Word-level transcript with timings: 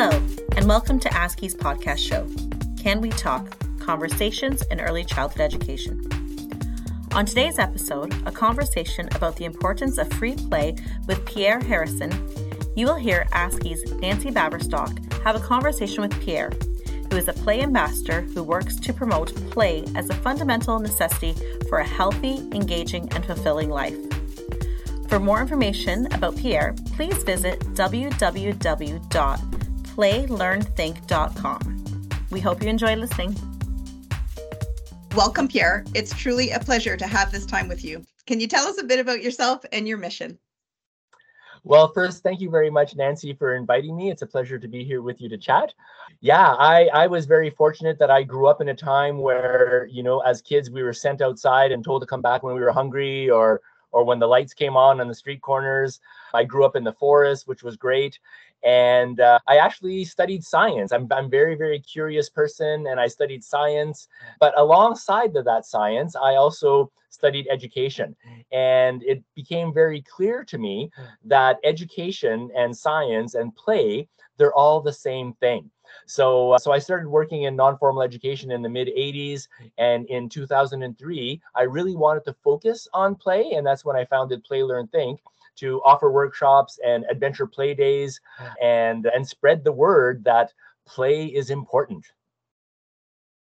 Hello, 0.00 0.24
and 0.56 0.68
welcome 0.68 1.00
to 1.00 1.08
ASCY's 1.08 1.56
podcast 1.56 1.98
show, 1.98 2.24
Can 2.80 3.00
We 3.00 3.10
Talk? 3.10 3.58
Conversations 3.80 4.62
in 4.70 4.80
Early 4.80 5.04
Childhood 5.04 5.40
Education. 5.40 6.08
On 7.14 7.26
today's 7.26 7.58
episode, 7.58 8.14
a 8.24 8.30
conversation 8.30 9.08
about 9.16 9.34
the 9.34 9.44
importance 9.44 9.98
of 9.98 10.08
free 10.12 10.36
play 10.36 10.76
with 11.08 11.26
Pierre 11.26 11.58
Harrison, 11.58 12.12
you 12.76 12.86
will 12.86 12.94
hear 12.94 13.26
ASCY's 13.32 13.90
Nancy 13.94 14.30
Baverstock 14.30 15.12
have 15.24 15.34
a 15.34 15.40
conversation 15.40 16.00
with 16.00 16.20
Pierre, 16.20 16.52
who 17.10 17.16
is 17.16 17.26
a 17.26 17.32
play 17.32 17.60
ambassador 17.60 18.20
who 18.20 18.44
works 18.44 18.76
to 18.76 18.92
promote 18.92 19.34
play 19.50 19.84
as 19.96 20.08
a 20.10 20.14
fundamental 20.14 20.78
necessity 20.78 21.34
for 21.68 21.78
a 21.78 21.88
healthy, 21.88 22.36
engaging, 22.52 23.12
and 23.16 23.26
fulfilling 23.26 23.68
life. 23.68 23.98
For 25.08 25.18
more 25.18 25.40
information 25.40 26.06
about 26.12 26.36
Pierre, 26.36 26.76
please 26.94 27.24
visit 27.24 27.58
www.playlearnthink.com. 29.98 32.08
We 32.30 32.40
hope 32.40 32.62
you 32.62 32.68
enjoy 32.68 32.94
listening. 32.96 33.36
Welcome, 35.14 35.48
Pierre. 35.48 35.84
It's 35.94 36.14
truly 36.14 36.50
a 36.50 36.60
pleasure 36.60 36.94
to 36.96 37.06
have 37.06 37.32
this 37.32 37.46
time 37.46 37.68
with 37.68 37.84
you. 37.84 38.04
Can 38.26 38.40
you 38.40 38.46
tell 38.46 38.66
us 38.66 38.78
a 38.78 38.84
bit 38.84 39.00
about 39.00 39.22
yourself 39.22 39.64
and 39.72 39.88
your 39.88 39.98
mission? 39.98 40.38
Well, 41.64 41.92
first, 41.92 42.22
thank 42.22 42.40
you 42.40 42.50
very 42.50 42.70
much, 42.70 42.94
Nancy, 42.94 43.34
for 43.34 43.56
inviting 43.56 43.96
me. 43.96 44.10
It's 44.10 44.22
a 44.22 44.26
pleasure 44.26 44.58
to 44.58 44.68
be 44.68 44.84
here 44.84 45.02
with 45.02 45.20
you 45.20 45.28
to 45.30 45.36
chat. 45.36 45.74
Yeah, 46.20 46.54
I, 46.54 46.88
I 46.94 47.08
was 47.08 47.26
very 47.26 47.50
fortunate 47.50 47.98
that 47.98 48.10
I 48.10 48.22
grew 48.22 48.46
up 48.46 48.60
in 48.60 48.68
a 48.68 48.74
time 48.74 49.18
where, 49.18 49.88
you 49.90 50.04
know, 50.04 50.20
as 50.20 50.40
kids, 50.40 50.70
we 50.70 50.84
were 50.84 50.92
sent 50.92 51.20
outside 51.20 51.72
and 51.72 51.82
told 51.82 52.02
to 52.02 52.06
come 52.06 52.22
back 52.22 52.44
when 52.44 52.54
we 52.54 52.60
were 52.60 52.70
hungry 52.70 53.28
or 53.28 53.60
or 53.90 54.04
when 54.04 54.18
the 54.18 54.26
lights 54.26 54.54
came 54.54 54.76
on 54.76 55.00
on 55.00 55.08
the 55.08 55.14
street 55.14 55.40
corners. 55.40 56.00
I 56.34 56.44
grew 56.44 56.64
up 56.64 56.76
in 56.76 56.84
the 56.84 56.92
forest, 56.92 57.48
which 57.48 57.62
was 57.62 57.76
great. 57.76 58.18
And 58.64 59.20
uh, 59.20 59.38
I 59.46 59.58
actually 59.58 60.04
studied 60.04 60.42
science. 60.44 60.92
I'm, 60.92 61.06
I'm 61.12 61.30
very, 61.30 61.54
very 61.54 61.80
curious 61.80 62.28
person 62.28 62.86
and 62.88 62.98
I 62.98 63.06
studied 63.06 63.44
science. 63.44 64.08
But 64.40 64.58
alongside 64.58 65.36
of 65.36 65.44
that 65.44 65.64
science, 65.64 66.16
I 66.16 66.34
also 66.34 66.90
studied 67.10 67.48
education. 67.50 68.14
And 68.52 69.02
it 69.02 69.22
became 69.34 69.72
very 69.72 70.02
clear 70.02 70.44
to 70.44 70.58
me 70.58 70.90
that 71.24 71.58
education 71.64 72.50
and 72.56 72.76
science 72.76 73.34
and 73.34 73.54
play, 73.54 74.08
they're 74.36 74.54
all 74.54 74.80
the 74.80 74.92
same 74.92 75.32
thing. 75.34 75.70
So, 76.06 76.52
uh, 76.52 76.58
so 76.58 76.70
I 76.70 76.78
started 76.78 77.08
working 77.08 77.44
in 77.44 77.56
non-formal 77.56 78.02
education 78.02 78.50
in 78.50 78.62
the 78.62 78.68
mid 78.68 78.88
80s, 78.88 79.48
and 79.78 80.06
in 80.06 80.28
2003, 80.28 81.40
I 81.54 81.62
really 81.62 81.96
wanted 81.96 82.24
to 82.26 82.36
focus 82.44 82.86
on 82.92 83.14
play, 83.14 83.52
and 83.52 83.66
that's 83.66 83.84
when 83.84 83.96
I 83.96 84.04
founded 84.04 84.44
Play 84.44 84.62
Learn 84.62 84.86
Think 84.88 85.20
to 85.60 85.82
offer 85.84 86.10
workshops 86.10 86.78
and 86.84 87.04
adventure 87.10 87.46
play 87.46 87.74
days, 87.74 88.20
and 88.62 89.06
and 89.06 89.26
spread 89.26 89.64
the 89.64 89.72
word 89.72 90.24
that 90.24 90.52
play 90.86 91.26
is 91.26 91.50
important. 91.50 92.06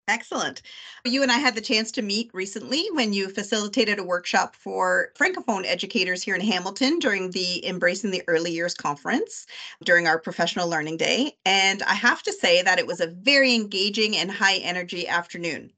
Excellent. 0.09 0.61
You 1.05 1.23
and 1.23 1.31
I 1.31 1.37
had 1.37 1.55
the 1.55 1.61
chance 1.61 1.89
to 1.93 2.01
meet 2.01 2.29
recently 2.33 2.89
when 2.91 3.13
you 3.13 3.29
facilitated 3.29 3.99
a 3.99 4.03
workshop 4.03 4.53
for 4.53 5.13
Francophone 5.17 5.65
educators 5.65 6.21
here 6.21 6.35
in 6.35 6.41
Hamilton 6.41 6.99
during 6.99 7.31
the 7.31 7.65
Embracing 7.65 8.11
the 8.11 8.21
Early 8.27 8.51
Years 8.51 8.73
conference 8.73 9.47
during 9.85 10.05
our 10.05 10.19
professional 10.19 10.67
learning 10.67 10.97
day. 10.97 11.37
And 11.45 11.83
I 11.83 11.93
have 11.93 12.21
to 12.23 12.33
say 12.33 12.61
that 12.63 12.79
it 12.79 12.87
was 12.87 12.99
a 12.99 13.07
very 13.07 13.55
engaging 13.55 14.17
and 14.17 14.29
high 14.29 14.57
energy 14.57 15.07
afternoon. 15.07 15.71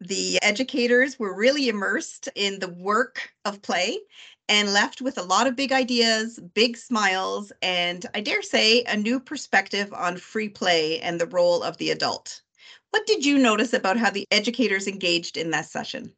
The 0.00 0.38
educators 0.42 1.18
were 1.18 1.36
really 1.36 1.68
immersed 1.68 2.28
in 2.34 2.58
the 2.58 2.72
work 2.72 3.32
of 3.44 3.60
play 3.60 3.98
and 4.48 4.72
left 4.72 5.02
with 5.02 5.18
a 5.18 5.22
lot 5.22 5.46
of 5.46 5.56
big 5.56 5.72
ideas, 5.72 6.40
big 6.54 6.76
smiles, 6.76 7.52
and 7.60 8.06
I 8.14 8.20
dare 8.20 8.42
say 8.42 8.82
a 8.84 8.96
new 8.96 9.20
perspective 9.20 9.92
on 9.92 10.16
free 10.16 10.48
play 10.48 11.00
and 11.00 11.20
the 11.20 11.26
role 11.26 11.62
of 11.62 11.76
the 11.76 11.90
adult. 11.90 12.40
What 12.90 13.06
did 13.06 13.24
you 13.26 13.38
notice 13.38 13.74
about 13.74 13.98
how 13.98 14.10
the 14.10 14.26
educators 14.30 14.88
engaged 14.88 15.36
in 15.36 15.50
that 15.50 15.66
session? 15.66 16.12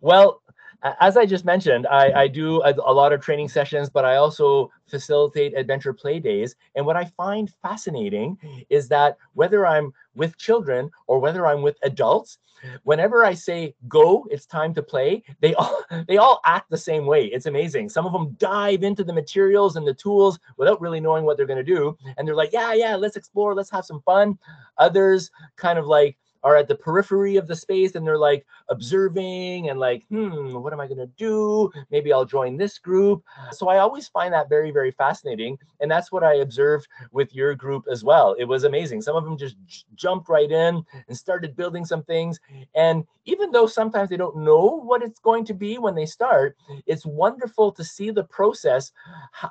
Well, 0.00 0.42
as 0.82 1.16
I 1.16 1.26
just 1.26 1.44
mentioned, 1.44 1.86
I, 1.88 2.22
I 2.22 2.28
do 2.28 2.62
a, 2.62 2.72
a, 2.72 2.92
lot 2.92 3.12
of 3.12 3.20
training 3.20 3.48
sessions, 3.48 3.90
but 3.90 4.04
I 4.04 4.16
also 4.16 4.70
facilitate 4.86 5.56
adventure 5.56 5.92
play 5.92 6.20
days. 6.20 6.54
And 6.76 6.86
what 6.86 6.96
I 6.96 7.06
find 7.16 7.52
fascinating 7.62 8.38
is 8.70 8.88
that 8.88 9.16
whether 9.34 9.66
I'm 9.66 9.92
with 10.14 10.36
children 10.38 10.90
or 11.08 11.18
whether 11.18 11.46
I'm 11.46 11.62
with 11.62 11.78
adults, 11.82 12.38
whenever 12.84 13.24
I 13.24 13.34
say 13.34 13.74
go, 13.88 14.26
it's 14.30 14.46
time 14.46 14.72
to 14.74 14.82
play, 14.82 15.22
they 15.40 15.54
all 15.54 15.82
they 16.08 16.16
all 16.16 16.40
act 16.44 16.70
the 16.70 16.76
same 16.76 17.06
way. 17.06 17.26
It's 17.26 17.46
amazing. 17.46 17.88
Some 17.88 18.06
of 18.06 18.12
them 18.12 18.36
dive 18.38 18.82
into 18.82 19.04
the 19.04 19.12
materials 19.12 19.76
and 19.76 19.86
the 19.86 19.94
tools 19.94 20.38
without 20.56 20.80
really 20.80 21.00
knowing 21.00 21.24
what 21.24 21.36
they're 21.36 21.46
going 21.46 21.64
to 21.64 21.74
do, 21.74 21.96
and 22.16 22.26
they're 22.26 22.34
like, 22.34 22.52
yeah, 22.52 22.72
yeah, 22.74 22.96
let's 22.96 23.16
explore, 23.16 23.54
let's 23.54 23.70
have 23.70 23.84
some 23.84 24.00
fun. 24.02 24.38
Others 24.78 25.30
kind 25.56 25.78
of 25.78 25.86
like 25.86 26.16
are 26.48 26.56
at 26.56 26.66
the 26.66 26.74
periphery 26.74 27.36
of 27.36 27.46
the 27.46 27.54
space 27.54 27.94
and 27.94 28.06
they're 28.06 28.16
like 28.16 28.46
observing 28.70 29.68
and 29.68 29.78
like, 29.78 30.06
hmm, 30.08 30.54
what 30.54 30.72
am 30.72 30.80
I 30.80 30.86
going 30.86 30.96
to 30.98 31.12
do? 31.18 31.70
Maybe 31.90 32.10
I'll 32.10 32.24
join 32.24 32.56
this 32.56 32.78
group. 32.78 33.22
So 33.52 33.68
I 33.68 33.78
always 33.78 34.08
find 34.08 34.32
that 34.32 34.48
very, 34.48 34.70
very 34.70 34.90
fascinating. 34.90 35.58
And 35.80 35.90
that's 35.90 36.10
what 36.10 36.24
I 36.24 36.36
observed 36.36 36.88
with 37.12 37.34
your 37.34 37.54
group 37.54 37.84
as 37.90 38.02
well. 38.02 38.34
It 38.38 38.46
was 38.46 38.64
amazing. 38.64 39.02
Some 39.02 39.14
of 39.14 39.24
them 39.24 39.36
just 39.36 39.56
j- 39.66 39.84
jumped 39.94 40.30
right 40.30 40.50
in 40.50 40.82
and 41.06 41.16
started 41.16 41.54
building 41.54 41.84
some 41.84 42.02
things. 42.02 42.40
And 42.74 43.04
even 43.26 43.50
though 43.50 43.66
sometimes 43.66 44.08
they 44.08 44.16
don't 44.16 44.38
know 44.38 44.80
what 44.82 45.02
it's 45.02 45.20
going 45.20 45.44
to 45.44 45.54
be 45.54 45.76
when 45.76 45.94
they 45.94 46.06
start, 46.06 46.56
it's 46.86 47.04
wonderful 47.04 47.72
to 47.72 47.84
see 47.84 48.10
the 48.10 48.24
process 48.24 48.90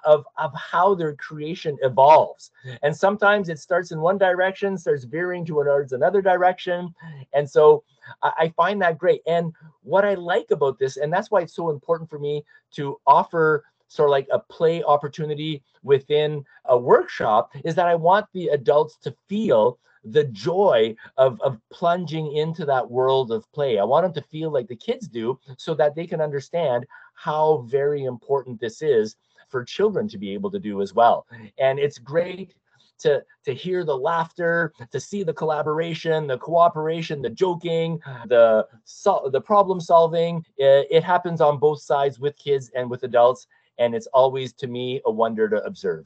of, 0.04 0.26
of 0.38 0.52
how 0.56 0.96
their 0.96 1.14
creation 1.16 1.78
evolves. 1.84 2.50
And 2.82 2.96
sometimes 2.96 3.50
it 3.50 3.60
starts 3.60 3.92
in 3.92 4.02
one 4.02 4.18
direction, 4.18 4.80
starts 4.80 5.04
veering 5.04 5.46
towards 5.46 5.94
another 5.94 6.22
direction. 6.22 6.87
And 7.34 7.50
so 7.50 7.84
I, 8.22 8.32
I 8.38 8.54
find 8.56 8.82
that 8.82 8.98
great. 8.98 9.22
And 9.28 9.54
what 9.82 10.06
I 10.06 10.14
like 10.16 10.52
about 10.52 10.80
this, 10.80 10.98
and 10.98 11.12
that's 11.12 11.32
why 11.32 11.42
it's 11.42 11.56
so 11.56 11.70
important 11.70 12.10
for 12.10 12.20
me 12.20 12.44
to 12.74 13.00
offer 13.06 13.64
sort 13.88 14.10
of 14.10 14.12
like 14.12 14.28
a 14.32 14.40
play 14.40 14.84
opportunity 14.84 15.64
within 15.84 16.44
a 16.66 16.78
workshop, 16.78 17.52
is 17.64 17.76
that 17.76 17.88
I 17.88 17.96
want 17.96 18.26
the 18.34 18.48
adults 18.50 18.98
to 19.04 19.16
feel 19.30 19.80
the 20.04 20.26
joy 20.26 20.96
of, 21.18 21.40
of 21.42 21.60
plunging 21.72 22.34
into 22.34 22.66
that 22.66 22.90
world 22.90 23.32
of 23.32 23.50
play. 23.52 23.78
I 23.78 23.84
want 23.84 24.06
them 24.06 24.14
to 24.22 24.30
feel 24.30 24.52
like 24.52 24.68
the 24.68 24.76
kids 24.76 25.08
do 25.08 25.40
so 25.58 25.74
that 25.76 25.96
they 25.96 26.08
can 26.08 26.22
understand 26.22 26.86
how 27.16 27.66
very 27.70 28.06
important 28.06 28.60
this 28.60 28.82
is 28.82 29.16
for 29.50 29.64
children 29.64 30.08
to 30.10 30.18
be 30.18 30.34
able 30.34 30.52
to 30.52 30.60
do 30.60 30.82
as 30.82 30.94
well. 30.94 31.26
And 31.58 31.80
it's 31.80 31.98
great 31.98 32.54
to 33.00 33.24
to 33.46 33.54
hear 33.54 33.84
the 33.84 33.98
laughter, 33.98 34.74
to 34.92 35.00
see 35.00 35.24
the 35.24 35.34
collaboration, 35.34 36.28
the 36.28 36.38
cooperation, 36.38 37.22
the 37.22 37.30
joking, 37.30 38.00
the 38.28 38.68
so, 38.84 39.30
the 39.32 39.42
problem 39.42 39.80
solving. 39.80 40.44
It, 40.58 40.88
it 40.90 41.04
happens 41.04 41.42
on 41.42 41.58
both 41.58 41.82
sides 41.82 42.20
with 42.20 42.38
kids 42.38 42.72
and 42.76 42.90
with 42.90 43.04
adults, 43.04 43.48
and 43.78 43.96
it's 43.96 44.08
always 44.08 44.54
to 44.54 44.68
me 44.68 45.02
a 45.06 45.12
wonder 45.12 45.50
to 45.50 45.64
observe. 45.64 46.06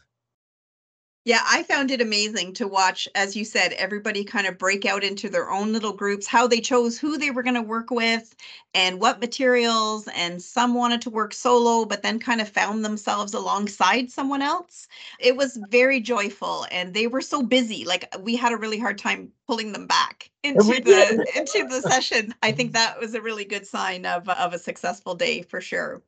Yeah, 1.24 1.42
I 1.48 1.62
found 1.64 1.92
it 1.92 2.02
amazing 2.02 2.54
to 2.54 2.68
watch, 2.68 3.08
as 3.14 3.36
you 3.36 3.46
said, 3.46 3.74
everybody 3.74 4.24
kind 4.24 4.48
of 4.48 4.58
break 4.58 4.86
out 4.86 5.04
into 5.04 5.30
their 5.30 5.52
own 5.52 5.72
little 5.72 5.94
groups, 5.94 6.26
how 6.26 6.48
they 6.48 6.60
chose 6.62 6.98
who 6.98 7.16
they 7.16 7.30
were 7.30 7.44
going 7.44 7.54
to 7.56 7.62
work 7.62 7.92
with 7.92 8.36
and 8.74 9.00
what 9.00 9.20
materials. 9.20 10.08
And 10.16 10.42
some 10.42 10.74
wanted 10.74 11.00
to 11.04 11.12
work 11.12 11.34
solo, 11.36 11.86
but 11.86 12.02
then 12.02 12.20
kind 12.20 12.42
of 12.42 12.50
found 12.50 12.84
themselves 12.84 13.36
alongside 13.36 14.10
someone 14.10 14.42
else. 14.42 14.88
It 15.20 15.36
was 15.38 15.58
very 15.70 16.00
joyful 16.00 16.66
and 16.72 16.92
they 16.96 17.06
were 17.06 17.22
so 17.22 17.44
busy. 17.44 17.86
Like 17.86 18.12
we 18.22 18.36
had 18.36 18.52
a 18.52 18.58
really 18.58 18.80
hard 18.80 18.98
time 18.98 19.32
pulling 19.48 19.74
them 19.74 19.86
back 19.86 20.32
into 20.44 20.80
the 20.80 21.24
into 21.36 21.64
the 21.68 21.82
session. 21.84 22.34
I 22.42 22.52
think 22.52 22.74
that 22.74 23.00
was 23.00 23.14
a 23.14 23.22
really 23.22 23.46
good 23.46 23.68
sign 23.68 24.08
of, 24.08 24.28
of 24.28 24.54
a 24.54 24.60
successful 24.60 25.14
day 25.14 25.44
for 25.44 25.62
sure. 25.62 26.02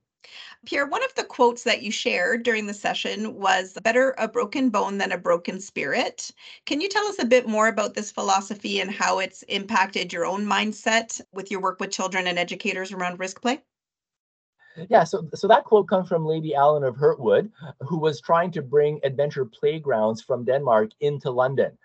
Pierre, 0.66 0.85
one 0.85 1.03
of 1.03 1.13
the 1.16 1.23
quotes 1.23 1.63
that 1.63 1.81
you 1.81 1.91
shared 1.91 2.44
during 2.44 2.67
the 2.67 2.73
session 2.73 3.36
was 3.36 3.77
better 3.83 4.15
a 4.18 4.27
broken 4.27 4.69
bone 4.69 4.97
than 4.97 5.12
a 5.12 5.18
broken 5.18 5.59
spirit. 5.59 6.31
Can 6.65 6.80
you 6.80 6.89
tell 6.89 7.06
us 7.07 7.19
a 7.19 7.25
bit 7.25 7.47
more 7.47 7.68
about 7.68 7.94
this 7.94 8.12
philosophy 8.12 8.80
and 8.80 8.89
how 8.89 9.19
it's 9.19 9.44
impacted 9.44 10.13
your 10.13 10.25
own 10.25 10.45
mindset 10.45 11.19
with 11.33 11.51
your 11.51 11.62
work 11.62 11.80
with 11.80 11.92
children 11.92 12.27
and 12.27 12.39
educators 12.39 12.92
around 12.92 13.19
risk 13.19 13.42
play? 13.42 13.62
Yeah, 14.89 15.03
so 15.03 15.27
so 15.36 15.47
that 15.47 15.65
quote 15.65 15.88
comes 15.88 16.07
from 16.07 16.25
Lady 16.25 16.56
Allen 16.56 16.83
of 16.83 16.95
Hurtwood, 16.95 17.51
who 17.81 18.00
was 18.00 18.19
trying 18.19 18.51
to 18.51 18.62
bring 18.62 19.00
adventure 19.03 19.45
playgrounds 19.45 20.21
from 20.21 20.45
Denmark 20.45 20.92
into 21.00 21.30
London. 21.30 21.77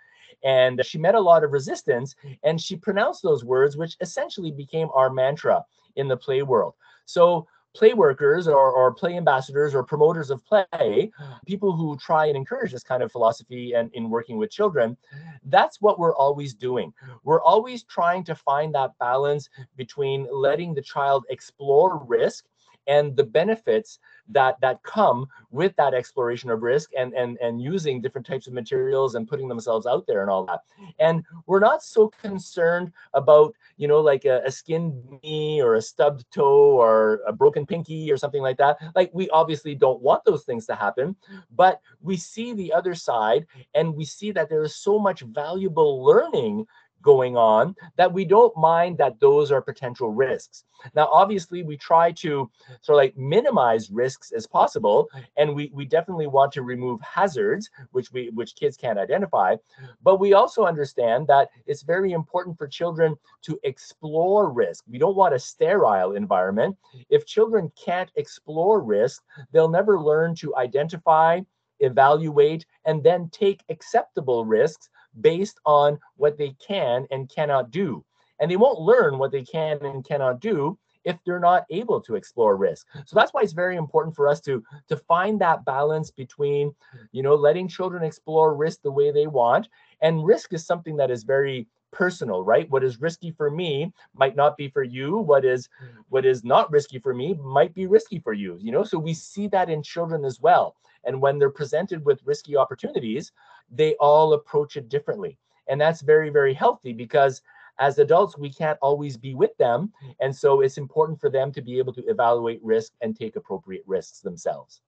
And 0.45 0.81
she 0.87 0.99
met 0.99 1.15
a 1.15 1.21
lot 1.21 1.45
of 1.45 1.53
resistance, 1.53 2.15
and 2.45 2.61
she 2.61 2.77
pronounced 2.77 3.23
those 3.23 3.45
words, 3.45 3.77
which 3.77 3.97
essentially 4.01 4.53
became 4.53 4.89
our 4.95 5.11
mantra 5.11 5.65
in 5.97 6.09
the 6.09 6.17
play 6.17 6.43
world. 6.43 6.75
So 7.05 7.47
play 7.79 7.95
workers 7.95 8.49
or, 8.49 8.73
or 8.73 8.93
play 8.93 9.17
ambassadors 9.17 9.73
or 9.73 9.85
promoters 9.85 10.31
of 10.31 10.45
play, 10.45 11.11
people 11.47 11.73
who 11.73 11.97
try 11.97 12.27
and 12.27 12.37
encourage 12.37 12.73
this 12.73 12.83
kind 12.83 13.03
of 13.03 13.13
philosophy 13.13 13.73
and 13.75 13.91
in 13.95 14.11
working 14.11 14.37
with 14.37 14.51
children, 14.51 14.97
that's 15.45 15.81
what 15.81 15.99
we're 15.99 16.17
always 16.17 16.55
doing. 16.55 16.93
We're 17.23 17.43
always 17.43 17.85
trying 17.85 18.25
to 18.25 18.35
find 18.35 18.75
that 18.75 18.99
balance 18.99 19.49
between 19.77 20.27
letting 20.33 20.75
the 20.75 20.83
child 20.83 21.25
explore 21.31 22.05
risk 22.05 22.45
and 22.89 23.17
the 23.17 23.25
benefits 23.25 23.99
that 24.29 24.61
that 24.61 24.83
come 24.83 25.27
with 25.51 25.75
that 25.77 25.95
exploration 25.95 26.51
of 26.51 26.63
risk 26.63 26.91
and 26.99 27.13
and 27.15 27.39
and 27.39 27.63
using 27.63 28.01
different 28.01 28.27
types 28.27 28.47
of 28.47 28.53
materials 28.53 29.15
and 29.15 29.29
putting 29.29 29.49
themselves 29.49 29.87
out 29.87 30.07
there 30.07 30.23
and 30.23 30.31
all 30.31 30.45
that. 30.47 30.61
And 30.99 31.25
we're 31.47 31.61
not 31.61 31.83
so 31.83 32.09
concerned 32.21 32.93
about 33.15 33.55
you 33.77 33.87
know 33.87 34.01
like 34.01 34.25
a, 34.25 34.43
a 34.45 34.51
skinned 34.51 34.95
knee 35.23 35.63
or 35.63 35.75
a 35.75 35.83
stubbed 35.83 36.25
toe 36.33 36.81
or 36.81 37.21
a 37.27 37.33
broken 37.33 37.67
pinky 37.67 38.11
or 38.11 38.17
something 38.17 38.43
like 38.43 38.57
that. 38.59 38.79
Like 38.97 39.11
we 39.13 39.29
obviously 39.31 39.75
don't 39.75 40.03
want 40.03 40.25
those 40.25 40.45
things 40.45 40.67
to 40.67 40.75
happen 40.75 41.15
but 41.55 41.81
we 42.01 42.17
see 42.17 42.53
the 42.53 42.73
other 42.73 42.95
side 42.95 43.47
and 43.75 43.95
we 43.95 44.05
see 44.05 44.31
that 44.33 44.49
there 44.49 44.63
is 44.63 44.77
so 44.77 44.99
much 44.99 45.21
valuable 45.21 46.05
learning 46.05 46.67
going 47.09 47.39
on 47.39 47.75
that 47.97 48.13
we 48.13 48.23
don't 48.23 48.55
mind 48.55 48.99
that 48.99 49.19
those 49.19 49.51
are 49.51 49.63
potential 49.63 50.11
risks. 50.11 50.65
Now, 50.95 51.09
obviously, 51.11 51.63
we 51.63 51.75
try 51.79 52.13
to 52.25 52.51
sort 52.83 52.97
of 52.97 53.03
like 53.03 53.17
minimize 53.17 53.91
risks 53.91 54.31
as 54.31 54.47
possible, 54.47 55.09
and 55.39 55.55
we, 55.55 55.71
we 55.73 55.87
definitely 55.87 56.27
want 56.27 56.53
to 56.53 56.63
remove 56.63 57.01
hazards, 57.01 57.71
which 57.93 58.13
we 58.13 58.29
which 58.35 58.55
kids 58.57 58.77
can't 58.77 58.99
identify. 58.99 59.57
But 60.03 60.21
we 60.21 60.35
also 60.35 60.67
understand 60.67 61.27
that 61.29 61.49
it's 61.65 61.83
very 61.95 62.13
important 62.13 62.59
for 62.59 62.69
children 62.69 63.17
to 63.47 63.59
explore 63.63 64.53
risk. 64.53 64.85
We 64.87 64.99
don't 64.99 65.17
want 65.17 65.35
a 65.35 65.39
sterile 65.39 66.13
environment. 66.13 66.77
If 67.09 67.25
children 67.25 67.73
can't 67.83 68.11
explore 68.17 68.83
risk, 68.83 69.23
they'll 69.51 69.77
never 69.81 69.99
learn 69.99 70.35
to 70.43 70.55
identify, 70.57 71.41
evaluate, 71.81 72.67
and 72.85 73.03
then 73.03 73.31
take 73.31 73.65
acceptable 73.71 74.45
risks 74.45 74.91
based 75.21 75.59
on 75.65 75.99
what 76.17 76.37
they 76.39 76.55
can 76.65 77.07
and 77.11 77.29
cannot 77.29 77.71
do. 77.71 78.05
And 78.41 78.51
they 78.51 78.57
won't 78.57 78.81
learn 78.81 79.19
what 79.19 79.33
they 79.33 79.43
can 79.43 79.85
and 79.85 80.05
cannot 80.05 80.41
do 80.41 80.79
if 81.05 81.17
they're 81.25 81.41
not 81.41 81.65
able 81.71 82.01
to 82.03 82.15
explore 82.17 82.57
risk. 82.57 82.87
So 83.07 83.17
that's 83.17 83.33
why 83.33 83.41
it's 83.43 83.53
very 83.53 83.77
important 83.77 84.15
for 84.15 84.29
us 84.29 84.41
to 84.43 84.63
to 84.89 84.97
find 84.97 85.41
that 85.41 85.65
balance 85.65 86.11
between, 86.11 86.75
you 87.13 87.23
know, 87.23 87.35
letting 87.35 87.69
children 87.69 88.03
explore 88.03 88.55
risk 88.55 88.83
the 88.83 88.93
way 88.93 89.11
they 89.11 89.27
want. 89.27 89.69
And 90.03 90.25
risk 90.25 90.53
is 90.53 90.67
something 90.67 90.97
that 90.97 91.11
is 91.11 91.25
very 91.25 91.67
personal 91.91 92.45
right 92.45 92.69
what 92.69 92.85
is 92.85 93.01
risky 93.01 93.31
for 93.31 93.51
me 93.51 93.91
might 94.15 94.37
not 94.37 94.59
be 94.59 94.69
for 94.69 94.83
you 94.83 95.17
what 95.17 95.43
is 95.43 95.71
what 96.11 96.27
is 96.27 96.45
not 96.45 96.71
risky 96.71 96.99
for 96.99 97.15
me 97.15 97.33
might 97.43 97.73
be 97.73 97.87
risky 97.87 98.19
for 98.19 98.35
you 98.35 98.59
you 98.61 98.71
know 98.71 98.85
so 98.85 98.99
we 98.99 99.15
see 99.15 99.49
that 99.49 99.71
in 99.71 99.83
children 99.83 100.23
as 100.23 100.39
well 100.39 100.77
and 101.05 101.21
when 101.21 101.39
they're 101.39 101.51
presented 101.51 102.05
with 102.05 102.21
risky 102.25 102.57
opportunities, 102.57 103.33
they 103.71 103.95
all 103.97 104.33
approach 104.33 104.77
it 104.77 104.89
differently. 104.89 105.39
And 105.69 105.81
that's 105.81 106.01
very, 106.01 106.31
very 106.31 106.55
healthy 106.55 106.93
because 106.93 107.43
as 107.79 107.99
adults, 107.99 108.37
we 108.37 108.53
can't 108.53 108.79
always 108.83 109.17
be 109.17 109.35
with 109.35 109.57
them. 109.59 109.93
And 110.21 110.35
so 110.35 110.61
it's 110.63 110.79
important 110.79 111.21
for 111.21 111.31
them 111.31 111.53
to 111.53 111.63
be 111.63 111.79
able 111.79 111.93
to 111.95 112.05
evaluate 112.07 112.63
risk 112.63 112.93
and 113.01 113.17
take 113.17 113.37
appropriate 113.37 113.85
risks 113.87 114.21
themselves. 114.21 114.81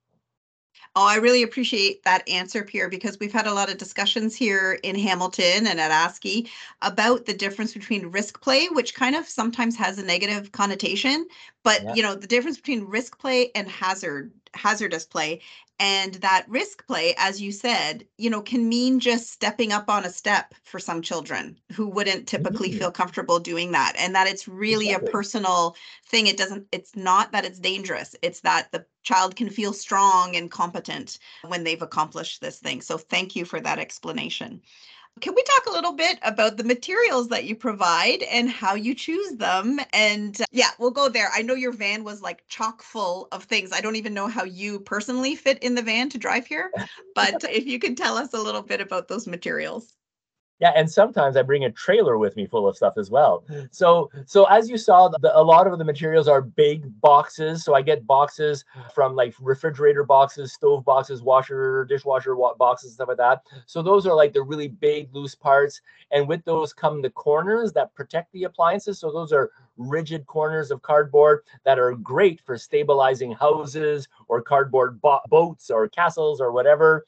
Oh, 0.97 1.07
I 1.07 1.17
really 1.17 1.43
appreciate 1.43 2.03
that 2.05 2.29
answer, 2.29 2.65
Pierre, 2.65 2.89
because 2.89 3.19
we've 3.19 3.33
had 3.33 3.47
a 3.47 3.55
lot 3.55 3.71
of 3.71 3.79
discussions 3.79 4.35
here 4.35 4.79
in 4.83 4.97
Hamilton 4.97 5.67
and 5.67 5.81
at 5.81 5.91
ASCY 5.91 6.49
about 6.83 7.27
the 7.27 7.35
difference 7.35 7.75
between 7.75 8.07
risk 8.07 8.41
play, 8.41 8.67
which 8.69 8.95
kind 8.95 9.15
of 9.15 9.29
sometimes 9.29 9.77
has 9.77 9.99
a 9.99 10.05
negative 10.05 10.53
connotation, 10.53 11.27
but 11.63 11.83
yeah. 11.83 11.95
you 11.95 12.03
know, 12.03 12.15
the 12.15 12.27
difference 12.27 12.57
between 12.57 12.85
risk 12.85 13.19
play 13.19 13.51
and 13.55 13.69
hazard 13.69 14.33
hazardous 14.55 15.05
play 15.05 15.41
and 15.81 16.15
that 16.15 16.45
risk 16.47 16.87
play 16.87 17.15
as 17.17 17.41
you 17.41 17.51
said 17.51 18.05
you 18.19 18.29
know 18.29 18.43
can 18.43 18.69
mean 18.69 19.01
just 19.01 19.31
stepping 19.31 19.73
up 19.73 19.89
on 19.89 20.05
a 20.05 20.11
step 20.11 20.55
for 20.63 20.79
some 20.79 21.01
children 21.01 21.59
who 21.73 21.87
wouldn't 21.87 22.27
typically 22.27 22.69
mm-hmm. 22.69 22.79
feel 22.79 22.91
comfortable 22.91 23.39
doing 23.39 23.73
that 23.73 23.95
and 23.99 24.15
that 24.15 24.27
it's 24.27 24.47
really 24.47 24.89
exactly. 24.89 25.09
a 25.09 25.13
personal 25.13 25.77
thing 26.07 26.27
it 26.27 26.37
doesn't 26.37 26.67
it's 26.71 26.95
not 26.95 27.33
that 27.33 27.45
it's 27.45 27.59
dangerous 27.59 28.15
it's 28.23 28.41
that 28.41 28.71
the 28.73 28.85
child 29.03 29.37
can 29.37 29.49
feel 29.49 29.73
strong 29.73 30.37
and 30.37 30.51
competent 30.51 31.19
when 31.47 31.65
they've 31.65 31.83
accomplished 31.83 32.41
this 32.41 32.59
thing 32.59 32.81
so 32.81 32.99
thank 32.99 33.35
you 33.35 33.45
for 33.45 33.61
that 33.61 33.79
explanation 33.79 34.61
can 35.21 35.35
we 35.35 35.43
talk 35.43 35.67
a 35.67 35.73
little 35.73 35.93
bit 35.93 36.19
about 36.23 36.57
the 36.57 36.65
materials 36.65 37.29
that 37.29 37.45
you 37.45 37.55
provide 37.55 38.23
and 38.25 38.49
how 38.49 38.75
you 38.75 38.95
choose 38.95 39.33
them? 39.37 39.81
And 39.93 40.41
uh, 40.41 40.45
yeah, 40.53 40.71
we'll 40.79 40.91
go 40.91 41.09
there. 41.09 41.31
I 41.35 41.43
know 41.43 41.55
your 41.55 41.73
van 41.73 42.05
was 42.05 42.23
like 42.23 42.47
chock 42.49 42.83
full 42.83 43.29
of 43.33 43.45
things. 43.45 43.73
I 43.73 43.81
don't 43.81 43.97
even 43.97 44.15
know 44.15 44.29
how 44.29 44.45
you 44.45 44.81
personally 44.81 45.35
fit 45.35 45.63
in 45.63 45.75
the 45.75 45.83
van 45.83 46.09
to 46.11 46.19
drive 46.19 46.47
here, 46.47 46.71
but 47.15 47.45
if 47.45 47.67
you 47.67 47.79
could 47.79 47.97
tell 47.97 48.17
us 48.17 48.33
a 48.33 48.41
little 48.41 48.63
bit 48.63 48.81
about 48.81 49.09
those 49.09 49.27
materials. 49.27 49.95
Yeah, 50.61 50.73
and 50.77 50.91
sometimes 50.91 51.37
I 51.37 51.43
bring 51.43 51.65
a 51.65 51.71
trailer 51.71 52.19
with 52.19 52.37
me 52.37 52.47
full 52.47 52.69
of 52.69 52.77
stuff 52.77 52.95
as 52.99 53.11
well. 53.11 53.45
So, 53.71 54.11
so 54.27 54.45
as 54.45 54.69
you 54.69 54.77
saw, 54.77 55.09
the, 55.09 55.37
a 55.37 55.43
lot 55.43 55.67
of 55.67 55.79
the 55.79 55.85
materials 55.85 56.29
are 56.29 56.43
big 56.43 57.01
boxes. 57.01 57.65
So 57.65 57.75
I 57.75 57.83
get 57.83 58.07
boxes 58.07 58.65
from 58.95 59.17
like 59.17 59.35
refrigerator 59.41 60.05
boxes, 60.05 60.53
stove 60.53 60.85
boxes, 60.85 61.23
washer, 61.23 61.87
dishwasher 61.87 62.37
boxes, 62.59 62.95
stuff 62.95 63.09
like 63.09 63.17
that. 63.17 63.43
So 63.67 63.83
those 63.83 64.07
are 64.07 64.15
like 64.15 64.33
the 64.35 64.43
really 64.43 64.69
big 64.69 65.15
loose 65.15 65.35
parts, 65.35 65.81
and 66.11 66.29
with 66.29 66.45
those 66.45 66.73
come 66.73 67.01
the 67.01 67.11
corners 67.11 67.73
that 67.73 67.95
protect 67.95 68.33
the 68.33 68.45
appliances. 68.45 68.99
So 68.99 69.11
those 69.11 69.33
are 69.33 69.51
rigid 69.81 70.27
corners 70.27 70.71
of 70.71 70.83
cardboard 70.83 71.43
that 71.65 71.79
are 71.79 71.95
great 71.95 72.41
for 72.45 72.59
stabilizing 72.59 73.33
houses 73.33 74.09
or 74.29 74.43
cardboard 74.43 75.01
bo- 75.01 75.21
boats 75.29 75.71
or 75.71 75.89
castles 75.89 76.41
or 76.41 76.53
whatever. 76.53 77.07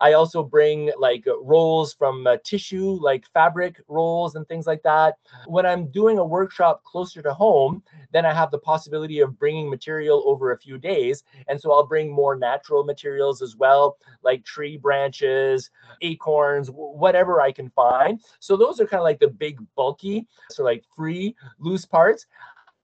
I 0.00 0.12
also 0.12 0.42
bring 0.42 0.92
like 0.98 1.26
rolls 1.42 1.94
from 1.94 2.26
uh, 2.26 2.36
tissue, 2.44 2.91
like 3.00 3.24
fabric 3.32 3.80
rolls 3.88 4.34
and 4.34 4.46
things 4.46 4.66
like 4.66 4.82
that. 4.82 5.16
When 5.46 5.66
I'm 5.66 5.86
doing 5.90 6.18
a 6.18 6.24
workshop 6.24 6.82
closer 6.84 7.22
to 7.22 7.34
home, 7.34 7.82
then 8.12 8.26
I 8.26 8.32
have 8.32 8.50
the 8.50 8.58
possibility 8.58 9.20
of 9.20 9.38
bringing 9.38 9.70
material 9.70 10.22
over 10.26 10.52
a 10.52 10.58
few 10.58 10.78
days. 10.78 11.24
And 11.48 11.60
so 11.60 11.72
I'll 11.72 11.86
bring 11.86 12.10
more 12.10 12.36
natural 12.36 12.84
materials 12.84 13.42
as 13.42 13.56
well, 13.56 13.98
like 14.22 14.44
tree 14.44 14.76
branches, 14.76 15.70
acorns, 16.00 16.68
whatever 16.70 17.40
I 17.40 17.52
can 17.52 17.70
find. 17.70 18.20
So 18.40 18.56
those 18.56 18.80
are 18.80 18.86
kind 18.86 19.00
of 19.00 19.04
like 19.04 19.20
the 19.20 19.28
big 19.28 19.60
bulky, 19.76 20.26
so 20.50 20.64
like 20.64 20.84
free 20.94 21.34
loose 21.58 21.84
parts. 21.84 22.26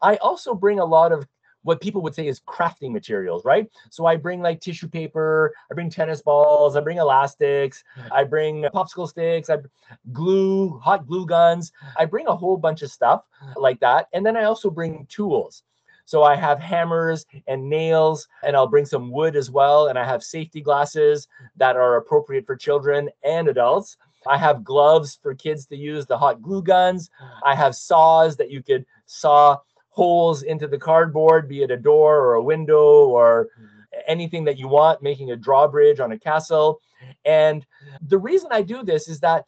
I 0.00 0.16
also 0.16 0.54
bring 0.54 0.78
a 0.80 0.84
lot 0.84 1.12
of 1.12 1.26
what 1.62 1.80
people 1.80 2.02
would 2.02 2.14
say 2.14 2.26
is 2.26 2.40
crafting 2.40 2.92
materials, 2.92 3.44
right? 3.44 3.68
So 3.90 4.06
I 4.06 4.16
bring 4.16 4.40
like 4.40 4.60
tissue 4.60 4.88
paper, 4.88 5.52
I 5.70 5.74
bring 5.74 5.90
tennis 5.90 6.22
balls, 6.22 6.76
I 6.76 6.80
bring 6.80 6.98
elastics, 6.98 7.84
I 8.10 8.24
bring 8.24 8.62
popsicle 8.74 9.08
sticks, 9.08 9.50
I 9.50 9.56
bring 9.56 9.70
glue, 10.12 10.78
hot 10.78 11.06
glue 11.06 11.26
guns. 11.26 11.72
I 11.96 12.04
bring 12.04 12.26
a 12.26 12.36
whole 12.36 12.56
bunch 12.56 12.82
of 12.82 12.90
stuff 12.90 13.24
like 13.56 13.80
that. 13.80 14.08
And 14.12 14.24
then 14.24 14.36
I 14.36 14.44
also 14.44 14.70
bring 14.70 15.06
tools. 15.08 15.62
So 16.04 16.22
I 16.22 16.36
have 16.36 16.58
hammers 16.58 17.26
and 17.48 17.68
nails, 17.68 18.28
and 18.42 18.56
I'll 18.56 18.66
bring 18.66 18.86
some 18.86 19.10
wood 19.10 19.36
as 19.36 19.50
well. 19.50 19.88
And 19.88 19.98
I 19.98 20.04
have 20.04 20.22
safety 20.22 20.62
glasses 20.62 21.28
that 21.56 21.76
are 21.76 21.96
appropriate 21.96 22.46
for 22.46 22.56
children 22.56 23.10
and 23.24 23.46
adults. 23.48 23.98
I 24.26 24.38
have 24.38 24.64
gloves 24.64 25.18
for 25.22 25.34
kids 25.34 25.66
to 25.66 25.76
use 25.76 26.06
the 26.06 26.16
hot 26.16 26.40
glue 26.40 26.62
guns. 26.62 27.10
I 27.44 27.54
have 27.54 27.74
saws 27.76 28.36
that 28.36 28.50
you 28.50 28.62
could 28.62 28.86
saw 29.04 29.58
holes 29.98 30.44
into 30.44 30.68
the 30.68 30.78
cardboard, 30.78 31.48
be 31.48 31.64
it 31.64 31.72
a 31.72 31.76
door 31.76 32.20
or 32.20 32.34
a 32.34 32.42
window 32.54 33.08
or 33.08 33.48
mm-hmm. 33.58 33.98
anything 34.06 34.44
that 34.44 34.56
you 34.56 34.68
want, 34.68 35.02
making 35.02 35.32
a 35.32 35.36
drawbridge 35.36 35.98
on 35.98 36.12
a 36.12 36.18
castle. 36.18 36.78
And 37.24 37.66
the 38.06 38.16
reason 38.16 38.48
I 38.52 38.62
do 38.62 38.84
this 38.84 39.08
is 39.08 39.18
that 39.20 39.44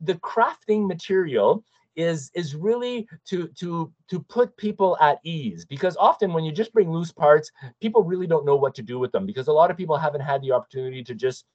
the 0.00 0.14
crafting 0.14 0.88
material 0.88 1.62
is 1.96 2.30
is 2.34 2.54
really 2.54 3.06
to 3.26 3.48
to 3.60 3.92
to 4.08 4.20
put 4.20 4.56
people 4.56 4.96
at 5.02 5.18
ease 5.22 5.66
because 5.66 5.96
often 5.98 6.32
when 6.32 6.44
you 6.44 6.52
just 6.52 6.72
bring 6.72 6.88
loose 6.90 7.12
parts 7.12 7.50
people 7.80 8.02
really 8.04 8.28
don't 8.28 8.46
know 8.46 8.54
what 8.54 8.76
to 8.76 8.82
do 8.92 8.96
with 9.02 9.10
them 9.10 9.26
because 9.26 9.48
a 9.48 9.52
lot 9.60 9.72
of 9.72 9.76
people 9.76 9.96
haven't 9.98 10.20
had 10.20 10.40
the 10.40 10.52
opportunity 10.52 11.02
to 11.02 11.14
just 11.14 11.46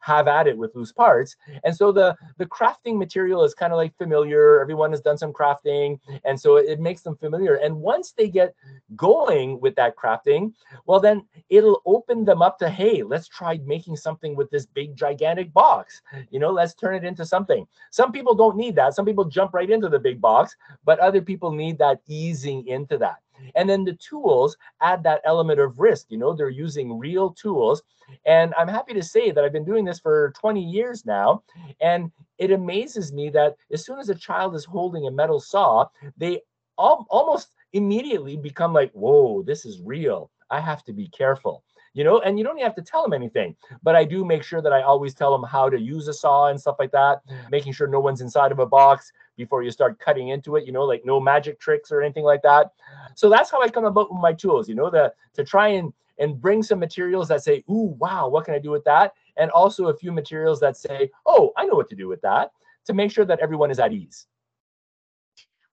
have 0.00 0.28
at 0.28 0.46
it 0.46 0.56
with 0.56 0.74
loose 0.74 0.92
parts. 0.92 1.36
And 1.64 1.74
so 1.74 1.92
the 1.92 2.16
the 2.36 2.46
crafting 2.46 2.98
material 2.98 3.44
is 3.44 3.54
kind 3.54 3.72
of 3.72 3.76
like 3.76 3.96
familiar. 3.96 4.60
Everyone 4.60 4.90
has 4.90 5.00
done 5.00 5.18
some 5.18 5.32
crafting, 5.32 5.98
and 6.24 6.38
so 6.38 6.56
it 6.56 6.80
makes 6.80 7.02
them 7.02 7.16
familiar. 7.16 7.56
And 7.56 7.76
once 7.76 8.12
they 8.12 8.28
get 8.28 8.54
going 8.96 9.60
with 9.60 9.74
that 9.76 9.96
crafting, 9.96 10.52
well, 10.86 11.00
then 11.00 11.24
it'll 11.48 11.82
open 11.86 12.24
them 12.24 12.42
up 12.42 12.58
to 12.58 12.68
hey, 12.68 13.02
let's 13.02 13.28
try 13.28 13.58
making 13.64 13.96
something 13.96 14.36
with 14.36 14.50
this 14.50 14.66
big 14.66 14.96
gigantic 14.96 15.52
box. 15.52 16.02
You 16.30 16.38
know, 16.38 16.50
let's 16.50 16.74
turn 16.74 16.94
it 16.94 17.04
into 17.04 17.24
something. 17.24 17.66
Some 17.90 18.12
people 18.12 18.34
don't 18.34 18.56
need 18.56 18.76
that. 18.76 18.94
Some 18.94 19.04
people 19.04 19.24
jump 19.24 19.54
right 19.54 19.70
into 19.70 19.88
the 19.88 19.98
big 19.98 20.20
box, 20.20 20.56
but 20.84 20.98
other 20.98 21.20
people 21.20 21.52
need 21.52 21.78
that 21.78 22.00
easing 22.06 22.66
into 22.66 22.98
that. 22.98 23.16
And 23.54 23.68
then 23.68 23.84
the 23.84 23.94
tools 23.94 24.56
add 24.80 25.02
that 25.04 25.20
element 25.24 25.60
of 25.60 25.78
risk. 25.78 26.06
You 26.10 26.18
know, 26.18 26.32
they're 26.32 26.48
using 26.48 26.98
real 26.98 27.30
tools. 27.30 27.82
And 28.26 28.54
I'm 28.58 28.68
happy 28.68 28.94
to 28.94 29.02
say 29.02 29.30
that 29.30 29.44
I've 29.44 29.52
been 29.52 29.64
doing 29.64 29.84
this 29.84 30.00
for 30.00 30.32
20 30.38 30.62
years 30.62 31.04
now. 31.04 31.42
And 31.80 32.10
it 32.38 32.50
amazes 32.50 33.12
me 33.12 33.30
that 33.30 33.56
as 33.72 33.84
soon 33.84 33.98
as 33.98 34.08
a 34.08 34.14
child 34.14 34.54
is 34.54 34.64
holding 34.64 35.06
a 35.06 35.10
metal 35.10 35.40
saw, 35.40 35.86
they 36.16 36.40
al- 36.78 37.06
almost 37.10 37.54
immediately 37.72 38.36
become 38.36 38.72
like, 38.72 38.92
whoa, 38.92 39.42
this 39.42 39.64
is 39.64 39.80
real. 39.82 40.30
I 40.50 40.60
have 40.60 40.82
to 40.84 40.92
be 40.92 41.08
careful 41.08 41.62
you 41.98 42.04
know, 42.04 42.20
and 42.20 42.38
you 42.38 42.44
don't 42.44 42.60
have 42.60 42.76
to 42.76 42.82
tell 42.82 43.02
them 43.02 43.12
anything. 43.12 43.56
But 43.82 43.96
I 43.96 44.04
do 44.04 44.24
make 44.24 44.44
sure 44.44 44.62
that 44.62 44.72
I 44.72 44.82
always 44.82 45.14
tell 45.14 45.32
them 45.32 45.42
how 45.42 45.68
to 45.68 45.76
use 45.76 46.06
a 46.06 46.12
saw 46.12 46.46
and 46.46 46.60
stuff 46.60 46.76
like 46.78 46.92
that, 46.92 47.22
making 47.50 47.72
sure 47.72 47.88
no 47.88 47.98
one's 47.98 48.20
inside 48.20 48.52
of 48.52 48.60
a 48.60 48.66
box 48.66 49.12
before 49.36 49.64
you 49.64 49.72
start 49.72 49.98
cutting 49.98 50.28
into 50.28 50.54
it, 50.54 50.64
you 50.64 50.70
know, 50.70 50.84
like 50.84 51.02
no 51.04 51.18
magic 51.18 51.58
tricks 51.58 51.90
or 51.90 52.00
anything 52.00 52.22
like 52.22 52.42
that. 52.42 52.70
So 53.16 53.28
that's 53.28 53.50
how 53.50 53.60
I 53.60 53.68
come 53.68 53.84
about 53.84 54.12
with 54.12 54.20
my 54.20 54.32
tools, 54.32 54.68
you 54.68 54.76
know, 54.76 54.90
the 54.90 55.12
to 55.34 55.42
try 55.42 55.68
and 55.68 55.92
and 56.20 56.40
bring 56.40 56.62
some 56.62 56.78
materials 56.78 57.26
that 57.28 57.42
say, 57.42 57.64
ooh, 57.68 57.96
wow, 57.98 58.28
what 58.28 58.44
can 58.44 58.54
I 58.54 58.60
do 58.60 58.70
with 58.70 58.84
that? 58.84 59.14
And 59.36 59.50
also 59.50 59.88
a 59.88 59.96
few 59.96 60.12
materials 60.12 60.60
that 60.60 60.76
say, 60.76 61.10
oh, 61.26 61.52
I 61.56 61.64
know 61.64 61.74
what 61.74 61.88
to 61.90 61.96
do 61.96 62.06
with 62.06 62.20
that 62.20 62.52
to 62.86 62.94
make 62.94 63.10
sure 63.10 63.24
that 63.24 63.40
everyone 63.40 63.72
is 63.72 63.80
at 63.80 63.92
ease. 63.92 64.28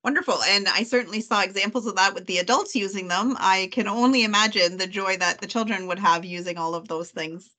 Wonderful. 0.05 0.41
And 0.43 0.69
I 0.69 0.83
certainly 0.83 1.19
saw 1.19 1.41
examples 1.41 1.85
of 1.85 1.95
that 1.97 2.13
with 2.13 2.27
the 2.27 2.37
adults 2.37 2.75
using 2.77 3.09
them. 3.09 3.35
I 3.41 3.67
can 3.73 3.89
only 3.89 4.23
imagine 4.23 4.77
the 4.77 4.87
joy 4.87 5.17
that 5.17 5.41
the 5.41 5.47
children 5.47 5.85
would 5.87 5.99
have 5.99 6.23
using 6.23 6.57
all 6.57 6.75
of 6.75 6.87
those 6.87 7.11
things. 7.11 7.53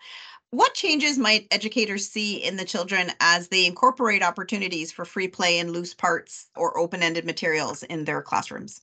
What 0.50 0.74
changes 0.74 1.18
might 1.18 1.48
educators 1.50 2.08
see 2.08 2.36
in 2.44 2.56
the 2.56 2.64
children 2.66 3.12
as 3.20 3.48
they 3.48 3.66
incorporate 3.66 4.22
opportunities 4.22 4.92
for 4.92 5.04
free 5.04 5.28
play 5.28 5.58
and 5.58 5.72
loose 5.72 5.94
parts 5.94 6.48
or 6.56 6.78
open 6.78 7.02
ended 7.02 7.26
materials 7.26 7.82
in 7.84 8.04
their 8.04 8.22
classrooms? 8.22 8.82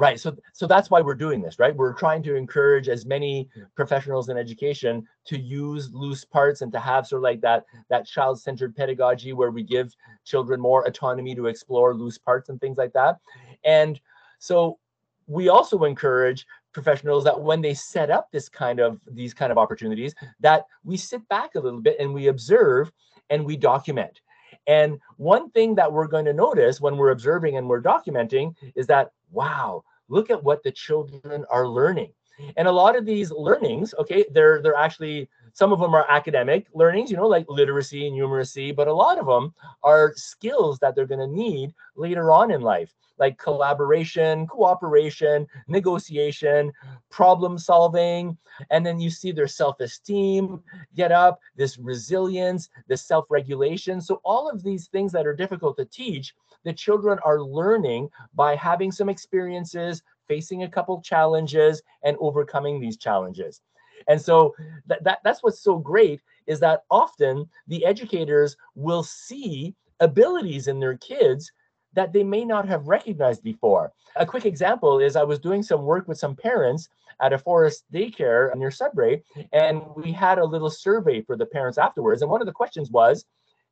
Right. 0.00 0.18
So 0.18 0.34
so 0.54 0.66
that's 0.66 0.88
why 0.88 1.02
we're 1.02 1.14
doing 1.14 1.42
this, 1.42 1.58
right? 1.58 1.76
We're 1.76 1.92
trying 1.92 2.22
to 2.22 2.34
encourage 2.34 2.88
as 2.88 3.04
many 3.04 3.50
professionals 3.76 4.30
in 4.30 4.38
education 4.38 5.06
to 5.26 5.38
use 5.38 5.92
loose 5.92 6.24
parts 6.24 6.62
and 6.62 6.72
to 6.72 6.80
have 6.80 7.06
sort 7.06 7.18
of 7.18 7.24
like 7.24 7.42
that 7.42 7.66
that 7.90 8.06
child-centered 8.06 8.74
pedagogy 8.74 9.34
where 9.34 9.50
we 9.50 9.62
give 9.62 9.94
children 10.24 10.58
more 10.58 10.86
autonomy 10.88 11.34
to 11.34 11.48
explore 11.48 11.94
loose 11.94 12.16
parts 12.16 12.48
and 12.48 12.58
things 12.62 12.78
like 12.78 12.94
that. 12.94 13.18
And 13.62 14.00
so 14.38 14.78
we 15.26 15.50
also 15.50 15.84
encourage 15.84 16.46
professionals 16.72 17.22
that 17.24 17.38
when 17.38 17.60
they 17.60 17.74
set 17.74 18.10
up 18.10 18.32
this 18.32 18.48
kind 18.48 18.80
of 18.80 18.98
these 19.06 19.34
kind 19.34 19.52
of 19.52 19.58
opportunities 19.58 20.14
that 20.40 20.64
we 20.82 20.96
sit 20.96 21.28
back 21.28 21.56
a 21.56 21.60
little 21.60 21.82
bit 21.82 21.96
and 22.00 22.14
we 22.14 22.28
observe 22.28 22.90
and 23.28 23.44
we 23.44 23.54
document 23.54 24.22
and 24.70 25.00
one 25.16 25.50
thing 25.50 25.74
that 25.74 25.92
we're 25.92 26.06
going 26.06 26.26
to 26.26 26.32
notice 26.32 26.80
when 26.80 26.96
we're 26.96 27.10
observing 27.10 27.56
and 27.56 27.68
we're 27.68 27.82
documenting 27.82 28.54
is 28.76 28.86
that, 28.86 29.10
wow, 29.32 29.82
look 30.08 30.30
at 30.30 30.44
what 30.44 30.62
the 30.62 30.70
children 30.70 31.44
are 31.50 31.66
learning. 31.66 32.12
And 32.56 32.68
a 32.68 32.72
lot 32.72 32.94
of 32.94 33.04
these 33.04 33.32
learnings, 33.32 33.94
okay, 33.98 34.24
they're 34.30 34.62
they're 34.62 34.76
actually 34.76 35.28
some 35.54 35.72
of 35.72 35.80
them 35.80 35.92
are 35.92 36.06
academic 36.08 36.68
learnings, 36.72 37.10
you 37.10 37.16
know, 37.16 37.26
like 37.26 37.46
literacy 37.48 38.06
and 38.06 38.16
numeracy, 38.16 38.74
but 38.74 38.86
a 38.86 38.94
lot 38.94 39.18
of 39.18 39.26
them 39.26 39.52
are 39.82 40.14
skills 40.14 40.78
that 40.78 40.94
they're 40.94 41.04
going 41.04 41.28
to 41.28 41.36
need 41.36 41.74
later 41.96 42.30
on 42.30 42.52
in 42.52 42.60
life 42.60 42.94
like 43.20 43.38
collaboration, 43.38 44.46
cooperation, 44.46 45.46
negotiation, 45.68 46.72
problem 47.10 47.58
solving. 47.58 48.36
And 48.70 48.84
then 48.84 48.98
you 48.98 49.10
see 49.10 49.30
their 49.30 49.46
self 49.46 49.78
esteem 49.78 50.62
get 50.96 51.12
up, 51.12 51.38
this 51.54 51.78
resilience, 51.78 52.70
this 52.88 53.02
self 53.02 53.26
regulation. 53.30 54.00
So, 54.00 54.20
all 54.24 54.48
of 54.48 54.64
these 54.64 54.88
things 54.88 55.12
that 55.12 55.26
are 55.26 55.36
difficult 55.36 55.76
to 55.76 55.84
teach, 55.84 56.34
the 56.64 56.72
children 56.72 57.18
are 57.24 57.42
learning 57.42 58.08
by 58.34 58.56
having 58.56 58.90
some 58.90 59.10
experiences, 59.10 60.02
facing 60.26 60.64
a 60.64 60.68
couple 60.68 61.00
challenges, 61.02 61.82
and 62.02 62.16
overcoming 62.18 62.80
these 62.80 62.96
challenges. 62.96 63.60
And 64.08 64.20
so 64.20 64.54
that, 64.86 65.04
that 65.04 65.18
that's 65.24 65.42
what's 65.42 65.60
so 65.60 65.76
great 65.76 66.22
is 66.46 66.58
that 66.60 66.84
often 66.90 67.46
the 67.68 67.84
educators 67.84 68.56
will 68.74 69.02
see 69.02 69.74
abilities 70.00 70.68
in 70.68 70.80
their 70.80 70.96
kids 70.96 71.52
that 71.94 72.12
they 72.12 72.22
may 72.22 72.44
not 72.44 72.68
have 72.68 72.88
recognized 72.88 73.42
before. 73.42 73.92
A 74.16 74.26
quick 74.26 74.46
example 74.46 75.00
is 75.00 75.16
I 75.16 75.22
was 75.22 75.38
doing 75.38 75.62
some 75.62 75.82
work 75.82 76.08
with 76.08 76.18
some 76.18 76.36
parents 76.36 76.88
at 77.20 77.32
a 77.32 77.38
forest 77.38 77.84
daycare 77.92 78.54
near 78.56 78.70
Sudbury, 78.70 79.22
and 79.52 79.82
we 79.96 80.12
had 80.12 80.38
a 80.38 80.44
little 80.44 80.70
survey 80.70 81.20
for 81.20 81.36
the 81.36 81.46
parents 81.46 81.78
afterwards. 81.78 82.22
And 82.22 82.30
one 82.30 82.40
of 82.40 82.46
the 82.46 82.52
questions 82.52 82.90
was, 82.90 83.24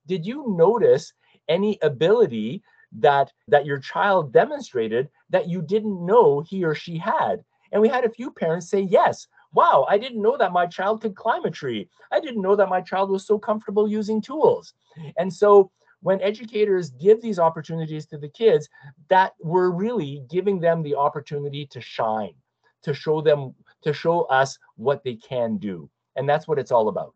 did 0.07 0.27
you 0.27 0.45
notice 0.49 1.13
any 1.49 1.79
ability 1.83 2.63
that 2.99 3.33
that 3.49 3.67
your 3.67 3.79
child 3.79 4.33
demonstrated 4.33 5.09
that 5.31 5.49
you 5.49 5.63
didn't 5.63 6.05
know 6.05 6.41
he 6.41 6.65
or 6.65 6.75
she 6.75 6.99
had? 6.99 7.45
And 7.73 7.83
we 7.83 7.89
had 7.89 8.05
a 8.05 8.11
few 8.11 8.31
parents 8.31 8.71
say 8.71 8.81
yes. 8.81 9.27
Wow, 9.53 9.87
I 9.89 9.97
didn't 9.97 10.23
know 10.23 10.37
that 10.37 10.53
my 10.53 10.67
child 10.67 11.01
could 11.01 11.17
climb 11.17 11.45
a 11.45 11.51
tree. 11.51 11.89
I 12.13 12.21
didn't 12.21 12.43
know 12.43 12.57
that 12.57 12.69
my 12.69 12.83
child 12.83 13.11
was 13.11 13.27
so 13.27 13.39
comfortable 13.39 13.89
using 13.89 14.21
tools. 14.21 14.75
And 15.17 15.33
so 15.33 15.71
when 16.01 16.21
educators 16.23 16.91
give 16.91 17.21
these 17.21 17.39
opportunities 17.39 18.07
to 18.07 18.19
the 18.19 18.29
kids, 18.29 18.69
that 19.09 19.33
we're 19.41 19.71
really 19.71 20.23
giving 20.31 20.61
them 20.61 20.83
the 20.83 20.95
opportunity 20.95 21.67
to 21.67 21.81
shine, 21.81 22.35
to 22.83 22.95
show 22.95 23.21
them, 23.21 23.55
to 23.83 23.93
show 23.93 24.23
us 24.23 24.59
what 24.77 25.03
they 25.05 25.17
can 25.17 25.57
do. 25.57 25.91
And 26.17 26.29
that's 26.29 26.47
what 26.47 26.59
it's 26.59 26.73
all 26.73 26.89
about. 26.89 27.15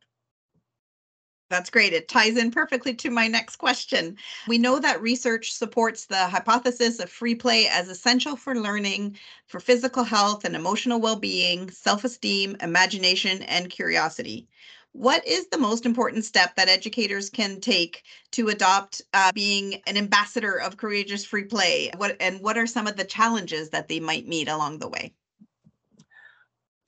That's 1.50 1.68
great. 1.68 1.92
It 1.92 2.08
ties 2.08 2.38
in 2.38 2.50
perfectly 2.50 2.94
to 2.94 3.10
my 3.10 3.28
next 3.28 3.56
question. 3.56 4.16
We 4.48 4.56
know 4.56 4.78
that 4.78 5.02
research 5.02 5.52
supports 5.52 6.06
the 6.06 6.26
hypothesis 6.26 6.98
of 6.98 7.10
free 7.10 7.34
play 7.34 7.68
as 7.68 7.90
essential 7.90 8.36
for 8.36 8.54
learning, 8.54 9.18
for 9.48 9.60
physical 9.60 10.02
health 10.02 10.46
and 10.46 10.56
emotional 10.56 10.98
well 10.98 11.16
being, 11.16 11.70
self 11.70 12.04
esteem, 12.04 12.56
imagination, 12.62 13.42
and 13.42 13.68
curiosity 13.68 14.48
what 14.92 15.26
is 15.26 15.48
the 15.48 15.58
most 15.58 15.86
important 15.86 16.24
step 16.24 16.54
that 16.56 16.68
educators 16.68 17.30
can 17.30 17.60
take 17.60 18.02
to 18.32 18.48
adopt 18.48 19.02
uh, 19.14 19.32
being 19.32 19.80
an 19.86 19.96
ambassador 19.96 20.56
of 20.56 20.76
courageous 20.76 21.24
free 21.24 21.44
play? 21.44 21.90
What 21.96 22.16
and 22.20 22.40
what 22.40 22.58
are 22.58 22.66
some 22.66 22.86
of 22.86 22.96
the 22.96 23.04
challenges 23.04 23.70
that 23.70 23.88
they 23.88 24.00
might 24.00 24.28
meet 24.28 24.48
along 24.48 24.78
the 24.78 24.88
way? 24.88 25.12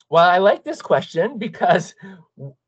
Well 0.09 0.29
i 0.29 0.37
like 0.37 0.63
this 0.63 0.81
question 0.81 1.39
because 1.39 1.95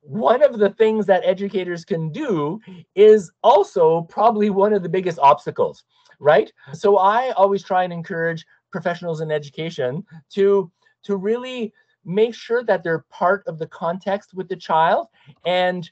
one 0.01 0.41
of 0.41 0.57
the 0.57 0.71
things 0.71 1.05
that 1.05 1.23
educators 1.23 1.85
can 1.85 2.11
do 2.11 2.59
is 2.95 3.31
also 3.43 4.01
probably 4.03 4.49
one 4.49 4.73
of 4.73 4.81
the 4.81 4.89
biggest 4.89 5.19
obstacles 5.19 5.83
right? 6.19 6.51
So 6.73 6.97
i 6.97 7.29
always 7.31 7.63
try 7.63 7.83
and 7.83 7.93
encourage 7.93 8.45
professionals 8.71 9.21
in 9.21 9.31
education 9.31 10.03
to 10.33 10.71
to 11.03 11.15
really 11.15 11.73
make 12.07 12.33
sure 12.33 12.63
that 12.63 12.83
they're 12.83 13.05
part 13.09 13.43
of 13.47 13.59
the 13.59 13.67
context 13.67 14.33
with 14.33 14.47
the 14.47 14.55
child 14.55 15.07
and 15.45 15.91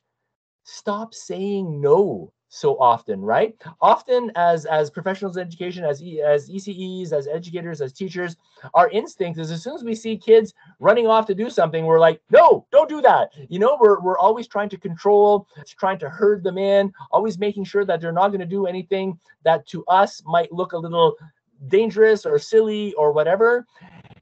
stop 0.64 1.14
saying 1.14 1.80
no 1.82 2.32
so 2.48 2.80
often 2.80 3.20
right? 3.20 3.54
Often 3.82 4.32
as 4.36 4.66
as 4.66 4.90
professionals 4.90 5.36
in 5.36 5.46
education 5.46 5.84
as 5.84 6.02
as 6.24 6.50
eces 6.50 7.12
as 7.12 7.28
educators 7.28 7.82
as 7.82 7.92
teachers 7.92 8.38
our 8.74 8.90
instinct 8.92 9.40
is 9.40 9.52
as 9.52 9.62
soon 9.62 9.76
as 9.76 9.84
we 9.84 9.94
see 9.94 10.16
kids 10.16 10.54
running 10.80 11.06
off 11.06 11.26
to 11.26 11.36
do 11.36 11.50
something 11.50 11.86
we're 11.86 12.00
like 12.00 12.22
no 12.32 12.66
don't 12.72 12.88
do 12.88 13.02
that. 13.02 13.32
You 13.50 13.60
know 13.60 13.78
we're, 13.80 14.00
we're 14.00 14.18
always 14.18 14.48
trying 14.48 14.70
to 14.70 14.78
control 14.78 15.48
trying 15.78 16.00
to 16.00 16.10
herd 16.10 16.44
them 16.44 16.58
in 16.58 16.94
always 17.12 17.38
making 17.38 17.66
sure 17.66 17.84
that 17.84 18.00
they're 18.00 18.14
not 18.14 18.30
going 18.30 18.40
to 18.40 18.46
do 18.46 18.68
anything 18.68 19.20
that 19.44 19.68
to 19.68 19.84
us 19.88 20.22
might 20.26 20.52
look 20.54 20.72
a 20.72 20.78
little 20.78 21.16
dangerous 21.68 22.26
or 22.26 22.40
silly 22.40 22.94
or 22.94 23.12
whatever. 23.12 23.66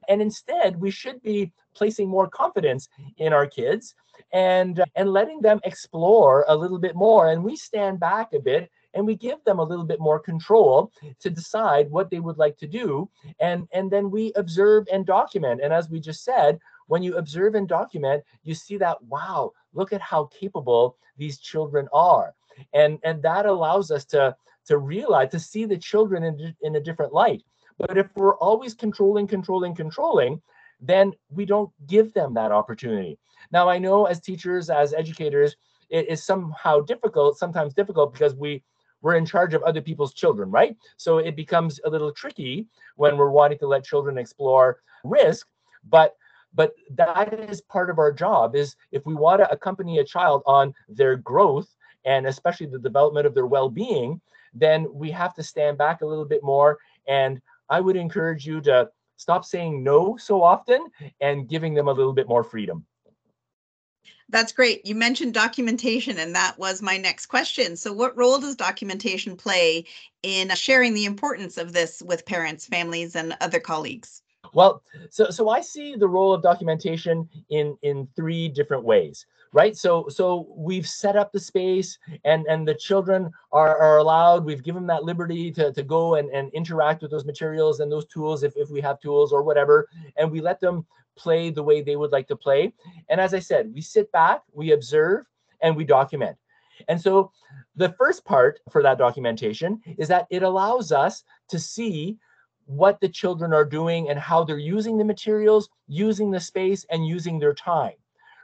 And 0.10 0.22
instead 0.22 0.80
we 0.80 0.90
should 0.90 1.22
be 1.22 1.52
placing 1.74 2.10
more 2.10 2.28
confidence 2.28 2.90
in 3.18 3.34
our 3.34 3.46
kids 3.46 3.96
and 4.32 4.80
uh, 4.80 4.86
and 4.96 5.12
letting 5.12 5.42
them 5.42 5.60
explore 5.64 6.46
a 6.48 6.56
little 6.56 6.80
bit 6.80 6.96
more. 6.96 7.30
And 7.30 7.44
we 7.44 7.56
stand 7.56 8.00
back 8.00 8.34
a 8.34 8.40
bit 8.40 8.70
and 8.94 9.06
we 9.06 9.16
give 9.16 9.44
them 9.44 9.60
a 9.60 9.64
little 9.64 9.86
bit 9.86 10.00
more 10.00 10.20
control 10.20 10.92
to 11.20 11.30
decide 11.30 11.90
what 11.90 12.10
they 12.10 12.20
would 12.20 12.38
like 12.38 12.58
to 12.58 12.68
do. 12.68 13.10
And 13.40 13.68
and 13.74 13.90
then 13.90 14.12
we 14.12 14.32
observe 14.36 14.88
and 14.92 15.06
document. 15.06 15.62
And 15.64 15.74
as 15.74 15.90
we 15.90 16.00
just 16.00 16.24
said 16.24 16.60
when 16.88 17.02
you 17.02 17.18
observe 17.18 17.56
and 17.56 17.68
document 17.68 18.24
you 18.44 18.54
see 18.54 18.78
that 18.78 19.02
wow 19.04 19.54
look 19.74 19.94
at 19.94 20.02
how 20.02 20.26
capable 20.26 20.98
these 21.18 21.40
children 21.40 21.88
are. 21.94 22.34
And 22.74 23.00
and 23.04 23.22
that 23.24 23.46
allows 23.46 23.92
us 23.92 24.06
to 24.06 24.36
to 24.66 24.78
realize 24.78 25.30
to 25.32 25.40
see 25.40 25.66
the 25.66 25.78
children 25.78 26.24
in, 26.24 26.56
in 26.62 26.76
a 26.76 26.80
different 26.80 27.14
light. 27.14 27.44
But 27.78 27.98
if 27.98 28.08
we're 28.16 28.38
always 28.38 28.74
controlling 28.74 29.28
controlling 29.28 29.76
controlling 29.76 30.42
then 30.84 31.14
we 31.30 31.46
don't 31.46 31.72
give 31.88 32.14
them 32.14 32.34
that 32.34 32.52
opportunity. 32.52 33.18
Now, 33.52 33.70
I 33.70 33.80
know 33.80 34.06
as 34.06 34.20
teachers, 34.20 34.70
as 34.70 34.94
educators, 34.94 35.56
it 35.90 36.10
is 36.10 36.24
somehow 36.24 36.82
difficult, 36.82 37.38
sometimes 37.38 37.74
difficult 37.74 38.14
because 38.14 38.36
we 38.36 38.64
we're 39.02 39.16
in 39.16 39.26
charge 39.26 39.54
of 39.54 39.62
other 39.64 39.82
people's 39.82 40.14
children, 40.14 40.50
right? 40.50 40.78
So 40.96 41.18
it 41.18 41.36
becomes 41.36 41.80
a 41.84 41.90
little 41.90 42.14
tricky 42.14 42.68
when 42.96 43.18
we're 43.18 43.32
wanting 43.32 43.58
to 43.60 43.68
let 43.68 43.84
children 43.84 44.18
explore 44.18 44.80
risk, 45.04 45.48
but 45.90 46.16
but 46.56 46.74
that 46.92 47.34
is 47.50 47.62
part 47.62 47.90
of 47.90 47.98
our 47.98 48.12
job 48.12 48.56
is 48.56 48.76
if 48.92 49.06
we 49.06 49.16
want 49.16 49.42
to 49.42 49.52
accompany 49.52 49.98
a 50.00 50.04
child 50.04 50.44
on 50.46 50.74
their 50.88 51.16
growth 51.16 51.76
and 52.06 52.28
especially 52.28 52.68
the 52.68 52.78
development 52.78 53.26
of 53.26 53.34
their 53.34 53.48
well-being, 53.48 54.22
then 54.54 54.88
we 54.94 55.10
have 55.10 55.34
to 55.34 55.42
stand 55.42 55.80
back 55.80 56.02
a 56.02 56.06
little 56.06 56.26
bit 56.26 56.44
more 56.44 56.78
and 57.08 57.42
I 57.70 57.80
would 57.80 57.96
encourage 57.96 58.46
you 58.46 58.62
to 58.62 58.90
stop 59.24 59.46
saying 59.46 59.84
no 59.84 60.18
so 60.18 60.44
often 60.44 60.88
and 61.22 61.48
giving 61.48 61.74
them 61.74 61.88
a 61.88 61.92
little 61.92 62.14
bit 62.14 62.28
more 62.28 62.44
freedom. 62.44 62.86
That's 64.30 64.52
great. 64.52 64.84
You 64.86 64.96
mentioned 64.96 65.36
documentation, 65.36 66.18
and 66.18 66.36
that 66.36 66.58
was 66.58 66.82
my 66.82 66.98
next 66.98 67.28
question. 67.28 67.76
So, 67.76 67.94
what 67.94 68.18
role 68.18 68.40
does 68.40 68.56
documentation 68.56 69.38
play 69.38 69.86
in 70.24 70.50
sharing 70.56 70.96
the 70.96 71.06
importance 71.06 71.58
of 71.58 71.72
this 71.72 72.02
with 72.02 72.26
parents, 72.26 72.66
families, 72.66 73.16
and 73.16 73.38
other 73.42 73.60
colleagues? 73.60 74.23
Well, 74.54 74.84
so 75.10 75.30
so 75.30 75.50
I 75.50 75.62
see 75.62 75.96
the 75.96 76.08
role 76.08 76.34
of 76.34 76.42
documentation 76.42 77.28
in 77.50 77.78
in 77.82 78.08
three 78.16 78.48
different 78.48 78.84
ways, 78.84 79.26
right? 79.52 79.76
So 79.76 80.08
so 80.10 80.48
we've 80.56 80.88
set 80.88 81.16
up 81.16 81.32
the 81.32 81.40
space 81.40 81.98
and 82.24 82.46
and 82.48 82.68
the 82.68 82.76
children 82.76 83.32
are, 83.52 83.78
are 83.78 83.98
allowed, 83.98 84.46
we've 84.46 84.64
given 84.64 84.86
that 84.88 85.04
liberty 85.04 85.52
to, 85.52 85.74
to 85.74 85.84
go 85.84 86.16
and, 86.16 86.30
and 86.30 86.52
interact 86.54 87.02
with 87.02 87.12
those 87.12 87.26
materials 87.26 87.80
and 87.80 87.92
those 87.92 88.06
tools 88.06 88.44
if, 88.44 88.54
if 88.56 88.70
we 88.70 88.82
have 88.82 89.00
tools 89.00 89.34
or 89.34 89.44
whatever, 89.44 89.90
and 90.18 90.32
we 90.32 90.40
let 90.40 90.60
them 90.60 90.86
play 91.16 91.50
the 91.50 91.64
way 91.64 91.82
they 91.82 91.96
would 91.96 92.12
like 92.12 92.28
to 92.28 92.36
play. 92.36 92.74
And 93.10 93.20
as 93.20 93.34
I 93.34 93.40
said, 93.40 93.72
we 93.74 93.82
sit 93.82 94.12
back, 94.12 94.42
we 94.54 94.72
observe, 94.72 95.26
and 95.62 95.76
we 95.76 95.84
document. 95.84 96.38
And 96.88 97.00
so 97.00 97.32
the 97.76 97.94
first 97.94 98.26
part 98.26 98.60
for 98.72 98.82
that 98.84 98.98
documentation 98.98 99.82
is 99.98 100.08
that 100.08 100.28
it 100.30 100.44
allows 100.44 100.92
us 100.92 101.24
to 101.50 101.60
see 101.60 102.18
what 102.66 103.00
the 103.02 103.10
children 103.10 103.54
are 103.54 103.66
doing 103.66 104.10
and 104.10 104.20
how 104.20 104.44
they're 104.44 104.58
using 104.58 104.98
the 104.98 105.04
materials, 105.04 105.70
using 105.88 106.32
the 106.32 106.40
space, 106.40 106.86
and 106.90 107.08
using 107.08 107.40
their 107.40 107.54
time. 107.54 107.94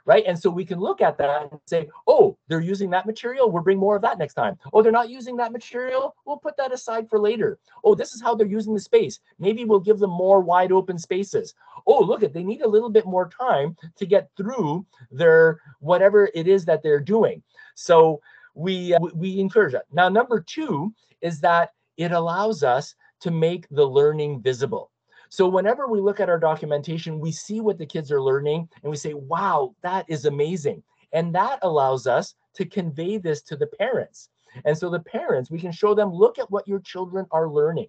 Right. 0.06 0.24
And 0.26 0.36
so 0.36 0.48
we 0.50 0.64
can 0.64 0.80
look 0.80 1.02
at 1.02 1.18
that 1.18 1.42
and 1.42 1.60
say, 1.66 1.88
oh, 2.08 2.36
they're 2.48 2.60
using 2.60 2.90
that 2.90 3.04
material. 3.06 3.50
We'll 3.50 3.62
bring 3.62 3.78
more 3.78 3.96
of 3.96 4.02
that 4.02 4.18
next 4.18 4.32
time. 4.34 4.58
Oh, 4.72 4.82
they're 4.82 4.90
not 4.90 5.10
using 5.10 5.36
that 5.36 5.52
material. 5.52 6.16
We'll 6.24 6.38
put 6.38 6.56
that 6.56 6.72
aside 6.72 7.08
for 7.08 7.20
later. 7.20 7.58
Oh, 7.84 7.94
this 7.94 8.12
is 8.12 8.22
how 8.22 8.34
they're 8.34 8.46
using 8.46 8.72
the 8.72 8.80
space. 8.80 9.20
Maybe 9.38 9.64
we'll 9.64 9.78
give 9.78 9.98
them 9.98 10.10
more 10.10 10.40
wide 10.40 10.72
open 10.72 10.98
spaces. 10.98 11.54
Oh, 11.86 12.02
look 12.02 12.22
at 12.22 12.32
they 12.32 12.42
need 12.42 12.62
a 12.62 12.68
little 12.68 12.88
bit 12.88 13.04
more 13.04 13.28
time 13.28 13.76
to 13.96 14.06
get 14.06 14.30
through 14.36 14.86
their 15.12 15.60
whatever 15.80 16.30
it 16.34 16.48
is 16.48 16.64
that 16.64 16.82
they're 16.82 16.98
doing. 16.98 17.42
So 17.74 18.20
we 18.54 18.94
uh, 18.94 19.00
we 19.14 19.38
encourage 19.38 19.72
that. 19.72 19.84
Now, 19.92 20.08
number 20.08 20.40
two 20.40 20.92
is 21.20 21.40
that 21.40 21.72
it 21.96 22.12
allows 22.12 22.62
us 22.62 22.94
to 23.20 23.30
make 23.30 23.66
the 23.70 23.84
learning 23.84 24.42
visible. 24.42 24.90
So 25.28 25.48
whenever 25.48 25.86
we 25.86 26.00
look 26.00 26.18
at 26.18 26.28
our 26.28 26.38
documentation, 26.38 27.20
we 27.20 27.30
see 27.30 27.60
what 27.60 27.78
the 27.78 27.86
kids 27.86 28.10
are 28.10 28.22
learning 28.22 28.68
and 28.82 28.90
we 28.90 28.96
say, 28.96 29.14
wow, 29.14 29.74
that 29.82 30.04
is 30.08 30.24
amazing. 30.24 30.82
And 31.12 31.34
that 31.34 31.60
allows 31.62 32.06
us 32.06 32.34
to 32.54 32.64
convey 32.64 33.18
this 33.18 33.42
to 33.42 33.56
the 33.56 33.68
parents. 33.68 34.28
And 34.64 34.76
so 34.76 34.90
the 34.90 35.00
parents, 35.00 35.50
we 35.50 35.60
can 35.60 35.70
show 35.70 35.94
them, 35.94 36.12
look 36.12 36.38
at 36.38 36.50
what 36.50 36.66
your 36.66 36.80
children 36.80 37.26
are 37.30 37.48
learning. 37.48 37.88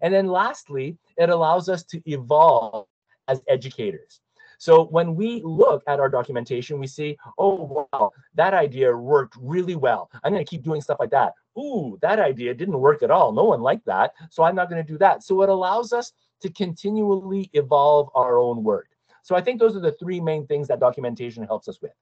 And 0.00 0.12
then 0.12 0.26
lastly, 0.26 0.96
it 1.16 1.30
allows 1.30 1.68
us 1.68 1.84
to 1.84 2.02
evolve 2.10 2.86
as 3.28 3.42
educators. 3.48 4.20
So 4.58 4.84
when 4.86 5.14
we 5.14 5.40
look 5.44 5.84
at 5.86 6.00
our 6.00 6.08
documentation, 6.08 6.80
we 6.80 6.88
see, 6.88 7.16
oh, 7.38 7.86
wow, 7.92 8.10
that 8.34 8.54
idea 8.54 8.96
worked 8.96 9.36
really 9.40 9.76
well. 9.76 10.10
I'm 10.24 10.32
going 10.32 10.44
to 10.44 10.50
keep 10.50 10.64
doing 10.64 10.80
stuff 10.80 10.98
like 10.98 11.10
that. 11.10 11.34
Ooh, 11.58 11.98
that 12.02 12.18
idea 12.20 12.54
didn't 12.54 12.78
work 12.78 13.02
at 13.02 13.10
all. 13.10 13.32
No 13.32 13.44
one 13.44 13.60
liked 13.60 13.86
that. 13.86 14.12
So 14.30 14.44
I'm 14.44 14.54
not 14.54 14.70
going 14.70 14.84
to 14.84 14.92
do 14.92 14.98
that. 14.98 15.24
So 15.24 15.42
it 15.42 15.48
allows 15.48 15.92
us 15.92 16.12
to 16.40 16.50
continually 16.50 17.50
evolve 17.52 18.10
our 18.14 18.38
own 18.38 18.62
work. 18.62 18.88
So 19.22 19.34
I 19.34 19.40
think 19.40 19.58
those 19.58 19.76
are 19.76 19.80
the 19.80 19.92
three 19.92 20.20
main 20.20 20.46
things 20.46 20.68
that 20.68 20.80
documentation 20.80 21.42
helps 21.42 21.68
us 21.68 21.82
with. 21.82 21.92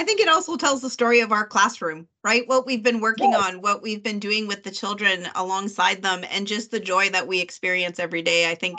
I 0.00 0.02
think 0.02 0.18
it 0.18 0.28
also 0.28 0.56
tells 0.56 0.80
the 0.80 0.88
story 0.88 1.20
of 1.20 1.30
our 1.30 1.46
classroom, 1.46 2.08
right? 2.24 2.48
What 2.48 2.64
we've 2.64 2.82
been 2.82 3.00
working 3.00 3.32
yes. 3.32 3.44
on, 3.46 3.60
what 3.60 3.82
we've 3.82 4.02
been 4.02 4.18
doing 4.18 4.46
with 4.46 4.62
the 4.62 4.70
children 4.70 5.28
alongside 5.34 6.00
them, 6.00 6.24
and 6.30 6.46
just 6.46 6.70
the 6.70 6.80
joy 6.80 7.10
that 7.10 7.28
we 7.28 7.38
experience 7.38 7.98
every 7.98 8.22
day. 8.22 8.50
I 8.50 8.54
think 8.54 8.78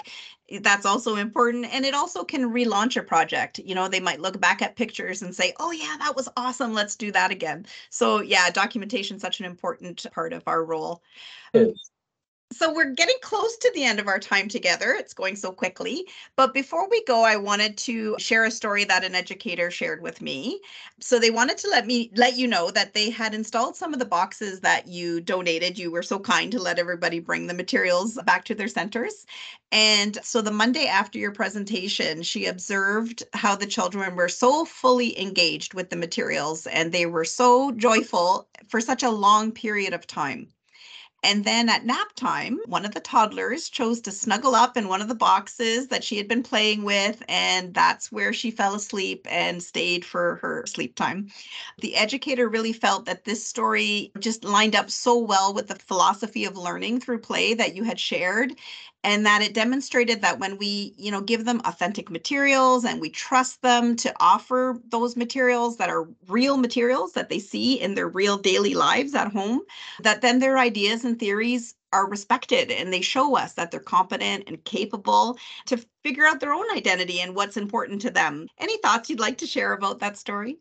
that's 0.61 0.83
also 0.83 1.17
important. 1.17 1.71
And 1.71 1.85
it 1.85 1.93
also 1.93 2.23
can 2.23 2.51
relaunch 2.51 2.97
a 2.97 3.03
project. 3.03 3.59
You 3.59 3.75
know, 3.75 3.87
they 3.87 3.99
might 3.99 4.19
look 4.19 4.41
back 4.41 4.63
at 4.63 4.75
pictures 4.75 5.21
and 5.21 5.35
say, 5.35 5.53
oh, 5.59 5.69
yeah, 5.69 5.95
that 5.99 6.15
was 6.15 6.27
awesome. 6.37 6.73
Let's 6.73 6.95
do 6.95 7.11
that 7.11 7.29
again. 7.29 7.67
So, 7.91 8.21
yeah, 8.21 8.49
documentation 8.49 9.17
is 9.17 9.21
such 9.21 9.39
an 9.39 9.45
important 9.45 10.03
part 10.11 10.33
of 10.33 10.41
our 10.47 10.65
role. 10.65 11.03
So 12.61 12.71
we're 12.71 12.91
getting 12.91 13.15
close 13.23 13.57
to 13.57 13.71
the 13.73 13.85
end 13.85 13.99
of 13.99 14.07
our 14.07 14.19
time 14.19 14.47
together. 14.47 14.93
It's 14.93 15.15
going 15.15 15.35
so 15.35 15.51
quickly. 15.51 16.05
But 16.35 16.53
before 16.53 16.87
we 16.87 17.03
go, 17.05 17.23
I 17.23 17.35
wanted 17.35 17.75
to 17.79 18.15
share 18.19 18.45
a 18.45 18.51
story 18.51 18.83
that 18.83 19.03
an 19.03 19.15
educator 19.15 19.71
shared 19.71 20.03
with 20.03 20.21
me. 20.21 20.61
So 20.99 21.17
they 21.17 21.31
wanted 21.31 21.57
to 21.57 21.69
let 21.69 21.87
me 21.87 22.11
let 22.15 22.37
you 22.37 22.47
know 22.47 22.69
that 22.69 22.93
they 22.93 23.09
had 23.09 23.33
installed 23.33 23.75
some 23.75 23.93
of 23.93 23.99
the 23.99 24.05
boxes 24.05 24.59
that 24.59 24.85
you 24.85 25.21
donated. 25.21 25.79
You 25.79 25.89
were 25.89 26.03
so 26.03 26.19
kind 26.19 26.51
to 26.51 26.61
let 26.61 26.77
everybody 26.77 27.17
bring 27.17 27.47
the 27.47 27.55
materials 27.55 28.19
back 28.27 28.45
to 28.45 28.53
their 28.53 28.67
centers. 28.67 29.25
And 29.71 30.19
so 30.21 30.39
the 30.43 30.51
Monday 30.51 30.85
after 30.85 31.17
your 31.17 31.31
presentation, 31.31 32.21
she 32.21 32.45
observed 32.45 33.23
how 33.33 33.55
the 33.55 33.65
children 33.65 34.15
were 34.15 34.29
so 34.29 34.65
fully 34.65 35.19
engaged 35.19 35.73
with 35.73 35.89
the 35.89 35.95
materials 35.95 36.67
and 36.67 36.91
they 36.91 37.07
were 37.07 37.25
so 37.25 37.71
joyful 37.71 38.47
for 38.67 38.79
such 38.79 39.01
a 39.01 39.09
long 39.09 39.51
period 39.51 39.93
of 39.93 40.05
time. 40.05 40.47
And 41.23 41.45
then 41.45 41.69
at 41.69 41.85
nap 41.85 42.13
time, 42.15 42.59
one 42.65 42.83
of 42.83 42.93
the 42.93 42.99
toddlers 42.99 43.69
chose 43.69 44.01
to 44.01 44.11
snuggle 44.11 44.55
up 44.55 44.75
in 44.75 44.87
one 44.87 45.01
of 45.01 45.07
the 45.07 45.15
boxes 45.15 45.87
that 45.89 46.03
she 46.03 46.17
had 46.17 46.27
been 46.27 46.41
playing 46.41 46.83
with, 46.83 47.21
and 47.29 47.73
that's 47.73 48.11
where 48.11 48.33
she 48.33 48.49
fell 48.51 48.73
asleep 48.75 49.27
and 49.29 49.61
stayed 49.61 50.03
for 50.03 50.37
her 50.37 50.65
sleep 50.65 50.95
time. 50.95 51.29
The 51.79 51.95
educator 51.95 52.49
really 52.49 52.73
felt 52.73 53.05
that 53.05 53.25
this 53.25 53.45
story 53.45 54.11
just 54.19 54.43
lined 54.43 54.75
up 54.75 54.89
so 54.89 55.17
well 55.17 55.53
with 55.53 55.67
the 55.67 55.75
philosophy 55.75 56.45
of 56.45 56.57
learning 56.57 57.01
through 57.01 57.19
play 57.19 57.53
that 57.53 57.75
you 57.75 57.83
had 57.83 57.99
shared 57.99 58.53
and 59.03 59.25
that 59.25 59.41
it 59.41 59.53
demonstrated 59.53 60.21
that 60.21 60.39
when 60.39 60.57
we 60.57 60.93
you 60.97 61.11
know 61.11 61.21
give 61.21 61.45
them 61.45 61.61
authentic 61.65 62.09
materials 62.09 62.85
and 62.85 63.01
we 63.01 63.09
trust 63.09 63.61
them 63.61 63.95
to 63.95 64.13
offer 64.19 64.79
those 64.89 65.15
materials 65.15 65.77
that 65.77 65.89
are 65.89 66.07
real 66.27 66.57
materials 66.57 67.13
that 67.13 67.29
they 67.29 67.39
see 67.39 67.79
in 67.79 67.95
their 67.95 68.07
real 68.07 68.37
daily 68.37 68.73
lives 68.73 69.15
at 69.15 69.31
home 69.31 69.61
that 70.01 70.21
then 70.21 70.39
their 70.39 70.57
ideas 70.57 71.03
and 71.03 71.19
theories 71.19 71.75
are 71.93 72.09
respected 72.09 72.71
and 72.71 72.93
they 72.93 73.01
show 73.01 73.35
us 73.35 73.53
that 73.53 73.71
they're 73.71 73.79
competent 73.79 74.43
and 74.47 74.63
capable 74.63 75.37
to 75.65 75.77
figure 76.03 76.25
out 76.25 76.39
their 76.39 76.53
own 76.53 76.65
identity 76.75 77.19
and 77.19 77.35
what's 77.35 77.57
important 77.57 78.01
to 78.01 78.09
them. 78.09 78.47
Any 78.57 78.77
thoughts 78.77 79.09
you'd 79.09 79.19
like 79.19 79.37
to 79.39 79.47
share 79.47 79.73
about 79.73 79.99
that 79.99 80.17
story? 80.17 80.59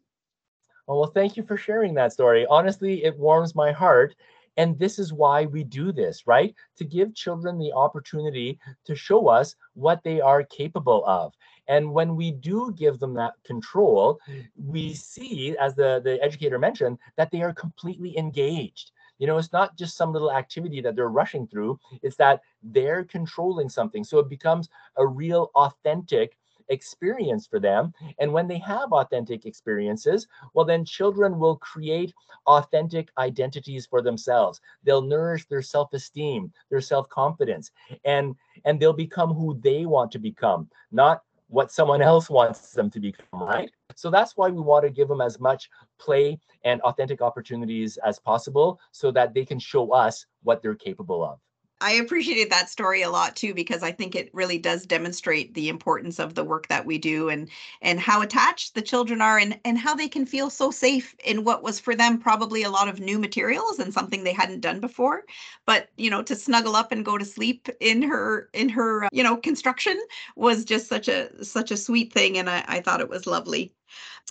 Oh, 0.89 0.99
well 0.99 1.11
thank 1.11 1.37
you 1.37 1.45
for 1.45 1.57
sharing 1.57 1.95
that 1.95 2.13
story. 2.13 2.47
Honestly 2.47 3.05
it 3.05 3.17
warms 3.17 3.55
my 3.55 3.71
heart 3.71 4.17
and 4.57 4.79
this 4.79 4.99
is 4.99 5.13
why 5.13 5.47
we 5.47 5.65
do 5.65 5.93
this, 5.93 6.27
right? 6.27 6.55
To 6.77 6.85
give 6.85 7.15
children 7.15 7.59
the 7.59 7.73
opportunity 7.73 8.59
to 8.85 8.95
show 8.95 9.29
us 9.29 9.57
what 9.75 10.03
they 10.03 10.21
are 10.21 10.43
capable 10.45 11.05
of. 11.07 11.35
And 11.69 11.93
when 11.93 12.17
we 12.17 12.33
do 12.33 12.73
give 12.77 12.99
them 12.99 13.15
that 13.15 13.35
control, 13.45 14.19
we 14.57 14.95
see, 14.95 15.57
as 15.59 15.75
the, 15.75 16.01
the 16.03 16.21
educator 16.23 16.59
mentioned, 16.59 16.99
that 17.17 17.31
they 17.31 17.43
are 17.43 17.53
completely 17.53 18.19
engaged. 18.19 18.91
You 19.19 19.27
know, 19.27 19.37
it's 19.37 19.53
not 19.53 19.77
just 19.77 19.97
some 19.97 20.13
little 20.13 20.33
activity 20.33 20.81
that 20.81 20.97
they're 20.97 21.09
rushing 21.09 21.47
through, 21.47 21.79
it's 22.03 22.17
that 22.17 22.41
they're 22.63 23.05
controlling 23.05 23.69
something. 23.69 24.03
So 24.03 24.19
it 24.19 24.31
becomes 24.31 24.69
a 24.97 25.07
real, 25.07 25.51
authentic 25.55 26.37
experience 26.71 27.47
for 27.47 27.61
them. 27.61 27.93
And 28.19 28.33
when 28.33 28.49
they 28.49 28.59
have 28.59 28.93
authentic 28.93 29.45
experiences, 29.45 30.27
well, 30.55 30.65
then 30.65 30.85
children 30.85 31.39
will 31.39 31.57
create 31.57 32.15
authentic 32.47 33.11
identities 33.19 33.87
for 33.87 34.01
themselves. 34.01 34.61
They'll 34.85 35.03
nourish 35.03 35.47
their 35.47 35.63
self-esteem, 35.63 36.53
their 36.71 36.81
self-confidence, 36.81 37.71
and 38.05 38.35
and 38.65 38.81
they'll 38.81 38.93
become 38.93 39.35
who 39.35 39.59
they 39.61 39.87
want 39.87 40.11
to 40.13 40.19
become, 40.19 40.69
not 40.91 41.23
what 41.49 41.73
someone 41.73 42.01
else 42.01 42.31
wants 42.31 42.73
them 42.73 42.89
to 42.91 43.01
become, 43.01 43.43
right? 43.43 43.71
So 43.97 44.09
that's 44.09 44.37
why 44.37 44.49
we 44.49 44.61
want 44.61 44.85
to 44.85 44.91
give 44.91 45.09
them 45.09 45.21
as 45.21 45.41
much 45.41 45.69
play 45.99 46.39
and 46.65 46.81
authentic 46.83 47.21
opportunities 47.21 47.99
as 47.99 48.19
possible 48.21 48.81
so 48.93 49.11
that 49.11 49.35
they 49.35 49.45
can 49.45 49.59
show 49.59 49.93
us 49.93 50.27
what 50.45 50.63
they're 50.63 50.77
capable 50.77 51.25
of. 51.25 51.41
I 51.83 51.93
appreciated 51.93 52.51
that 52.51 52.69
story 52.69 53.01
a 53.01 53.11
lot 53.11 53.35
too 53.35 53.55
because 53.55 53.83
I 53.83 53.91
think 53.91 54.15
it 54.15 54.29
really 54.35 54.59
does 54.59 54.85
demonstrate 54.85 55.55
the 55.55 55.71
importance 55.71 56.19
of 56.19 56.35
the 56.35 56.45
work 56.45 56.69
that 56.69 56.85
we 56.85 56.99
do 56.99 57.31
and 57.31 57.49
and 57.81 57.99
how 57.99 58.21
attached 58.21 58.75
the 58.75 58.83
children 58.83 59.23
are 59.23 59.39
and 59.39 59.59
and 59.65 59.79
how 59.79 59.95
they 59.95 60.09
can 60.09 60.27
feel 60.27 60.51
so 60.51 60.71
safe 60.71 61.15
in 61.25 61.43
what 61.43 61.63
was 61.63 61.81
for 61.81 61.95
them 61.95 62.19
probably 62.19 62.63
a 62.65 62.71
lot 62.71 62.89
of 62.89 63.01
new 63.01 63.19
materials 63.19 63.79
and 63.79 63.95
something 63.95 64.25
they 64.25 64.33
hadn't 64.35 64.61
done 64.61 64.79
before. 64.79 65.25
But 65.65 65.89
you 65.97 66.11
know 66.11 66.23
to 66.23 66.37
snuggle 66.37 66.77
up 66.77 66.93
and 66.93 67.05
go 67.05 67.17
to 67.17 67.25
sleep 67.25 67.69
in 67.81 68.03
her 68.03 68.51
in 68.53 68.69
her 68.69 69.05
uh, 69.05 69.09
you 69.11 69.23
know 69.23 69.37
construction 69.39 69.99
was 70.37 70.67
just 70.67 70.87
such 70.87 71.09
a 71.09 71.43
such 71.43 71.71
a 71.71 71.79
sweet 71.79 72.13
thing 72.13 72.37
and 72.37 72.51
I, 72.51 72.63
I 72.69 72.81
thought 72.81 73.01
it 73.01 73.09
was 73.09 73.27
lovely. 73.27 73.73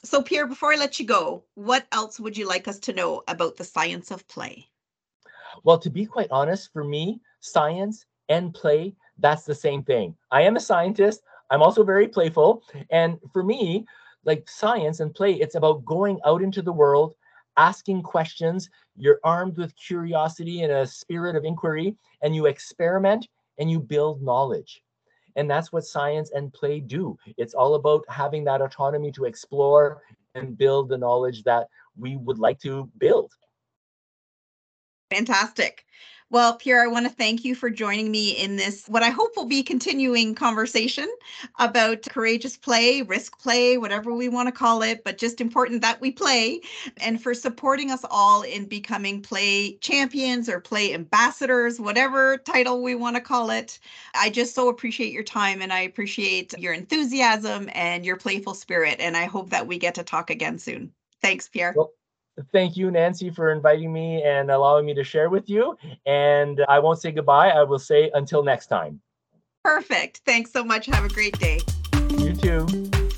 So 0.03 0.21
Pierre 0.21 0.45
before 0.45 0.71
I 0.73 0.77
let 0.77 0.99
you 0.99 1.05
go 1.07 1.43
what 1.55 1.87
else 1.91 2.19
would 2.19 2.37
you 2.37 2.47
like 2.47 2.67
us 2.67 2.77
to 2.81 2.93
know 2.93 3.23
about 3.27 3.57
the 3.57 3.63
science 3.63 4.11
of 4.11 4.27
play? 4.27 4.69
Well 5.63 5.79
to 5.79 5.89
be 5.89 6.05
quite 6.05 6.29
honest 6.29 6.71
for 6.71 6.83
me 6.83 7.21
science 7.39 8.05
and 8.29 8.53
play, 8.53 8.95
that's 9.17 9.43
the 9.43 9.55
same 9.55 9.83
thing. 9.83 10.15
I 10.31 10.41
am 10.43 10.55
a 10.55 10.59
scientist. 10.59 11.21
I'm 11.49 11.61
also 11.61 11.83
very 11.83 12.07
playful. 12.07 12.63
And 12.91 13.17
for 13.33 13.43
me, 13.43 13.85
like 14.25 14.49
science 14.49 14.99
and 14.99 15.13
play, 15.13 15.33
it's 15.33 15.55
about 15.55 15.85
going 15.85 16.19
out 16.25 16.41
into 16.41 16.61
the 16.61 16.73
world, 16.73 17.15
asking 17.57 18.03
questions. 18.03 18.69
You're 18.95 19.19
armed 19.23 19.57
with 19.57 19.75
curiosity 19.75 20.61
and 20.61 20.71
a 20.71 20.85
spirit 20.85 21.35
of 21.35 21.45
inquiry, 21.45 21.95
and 22.21 22.35
you 22.35 22.45
experiment 22.45 23.27
and 23.57 23.69
you 23.69 23.79
build 23.79 24.21
knowledge. 24.21 24.81
And 25.35 25.49
that's 25.49 25.71
what 25.71 25.85
science 25.85 26.31
and 26.31 26.51
play 26.53 26.79
do. 26.79 27.17
It's 27.37 27.53
all 27.53 27.75
about 27.75 28.03
having 28.09 28.43
that 28.45 28.61
autonomy 28.61 29.11
to 29.13 29.25
explore 29.25 30.01
and 30.35 30.57
build 30.57 30.89
the 30.89 30.97
knowledge 30.97 31.43
that 31.43 31.67
we 31.97 32.17
would 32.17 32.39
like 32.39 32.59
to 32.61 32.89
build. 32.97 33.31
Fantastic. 35.09 35.85
Well, 36.31 36.57
Pierre, 36.57 36.83
I 36.83 36.87
want 36.87 37.07
to 37.07 37.11
thank 37.11 37.43
you 37.43 37.55
for 37.55 37.71
joining 37.71 38.11
me 38.11 38.33
in 38.33 38.55
this, 38.55 38.85
what 38.87 39.01
I 39.01 39.09
hope 39.09 39.35
will 39.35 39.47
be 39.47 39.63
continuing 39.63 40.35
conversation 40.35 41.09
about 41.57 42.03
courageous 42.03 42.55
play, 42.55 43.01
risk 43.01 43.39
play, 43.39 43.79
whatever 43.79 44.13
we 44.13 44.29
want 44.29 44.47
to 44.47 44.51
call 44.51 44.83
it, 44.83 45.03
but 45.03 45.17
just 45.17 45.41
important 45.41 45.81
that 45.81 45.99
we 45.99 46.11
play, 46.11 46.61
and 46.97 47.19
for 47.19 47.33
supporting 47.33 47.89
us 47.89 48.05
all 48.11 48.43
in 48.43 48.65
becoming 48.65 49.23
play 49.23 49.77
champions 49.77 50.47
or 50.47 50.59
play 50.59 50.93
ambassadors, 50.93 51.79
whatever 51.79 52.37
title 52.37 52.83
we 52.83 52.93
want 52.93 53.15
to 53.15 53.21
call 53.21 53.49
it. 53.49 53.79
I 54.13 54.29
just 54.29 54.53
so 54.53 54.69
appreciate 54.69 55.11
your 55.11 55.23
time 55.23 55.63
and 55.63 55.73
I 55.73 55.79
appreciate 55.79 56.53
your 56.59 56.73
enthusiasm 56.73 57.71
and 57.73 58.05
your 58.05 58.17
playful 58.17 58.53
spirit. 58.53 58.99
And 58.99 59.17
I 59.17 59.25
hope 59.25 59.49
that 59.49 59.65
we 59.65 59.79
get 59.79 59.95
to 59.95 60.03
talk 60.03 60.29
again 60.29 60.59
soon. 60.59 60.93
Thanks, 61.23 61.49
Pierre. 61.49 61.73
Well, 61.75 61.91
thank 62.51 62.77
you, 62.77 62.91
Nancy, 62.91 63.29
for 63.29 63.51
inviting 63.51 63.91
me 63.91 64.23
and 64.23 64.51
allowing 64.51 64.85
me 64.85 64.93
to 64.93 65.03
share 65.03 65.29
with 65.29 65.49
you. 65.49 65.77
And 66.05 66.63
I 66.67 66.79
won't 66.79 66.99
say 66.99 67.11
goodbye. 67.11 67.49
I 67.49 67.63
will 67.63 67.79
say 67.79 68.11
until 68.13 68.43
next 68.43 68.67
time. 68.67 69.01
Perfect. 69.63 70.21
Thanks 70.25 70.51
so 70.51 70.63
much. 70.63 70.85
Have 70.87 71.05
a 71.05 71.09
great 71.09 71.37
day. 71.39 71.59
You 72.17 72.33
too. 72.33 73.08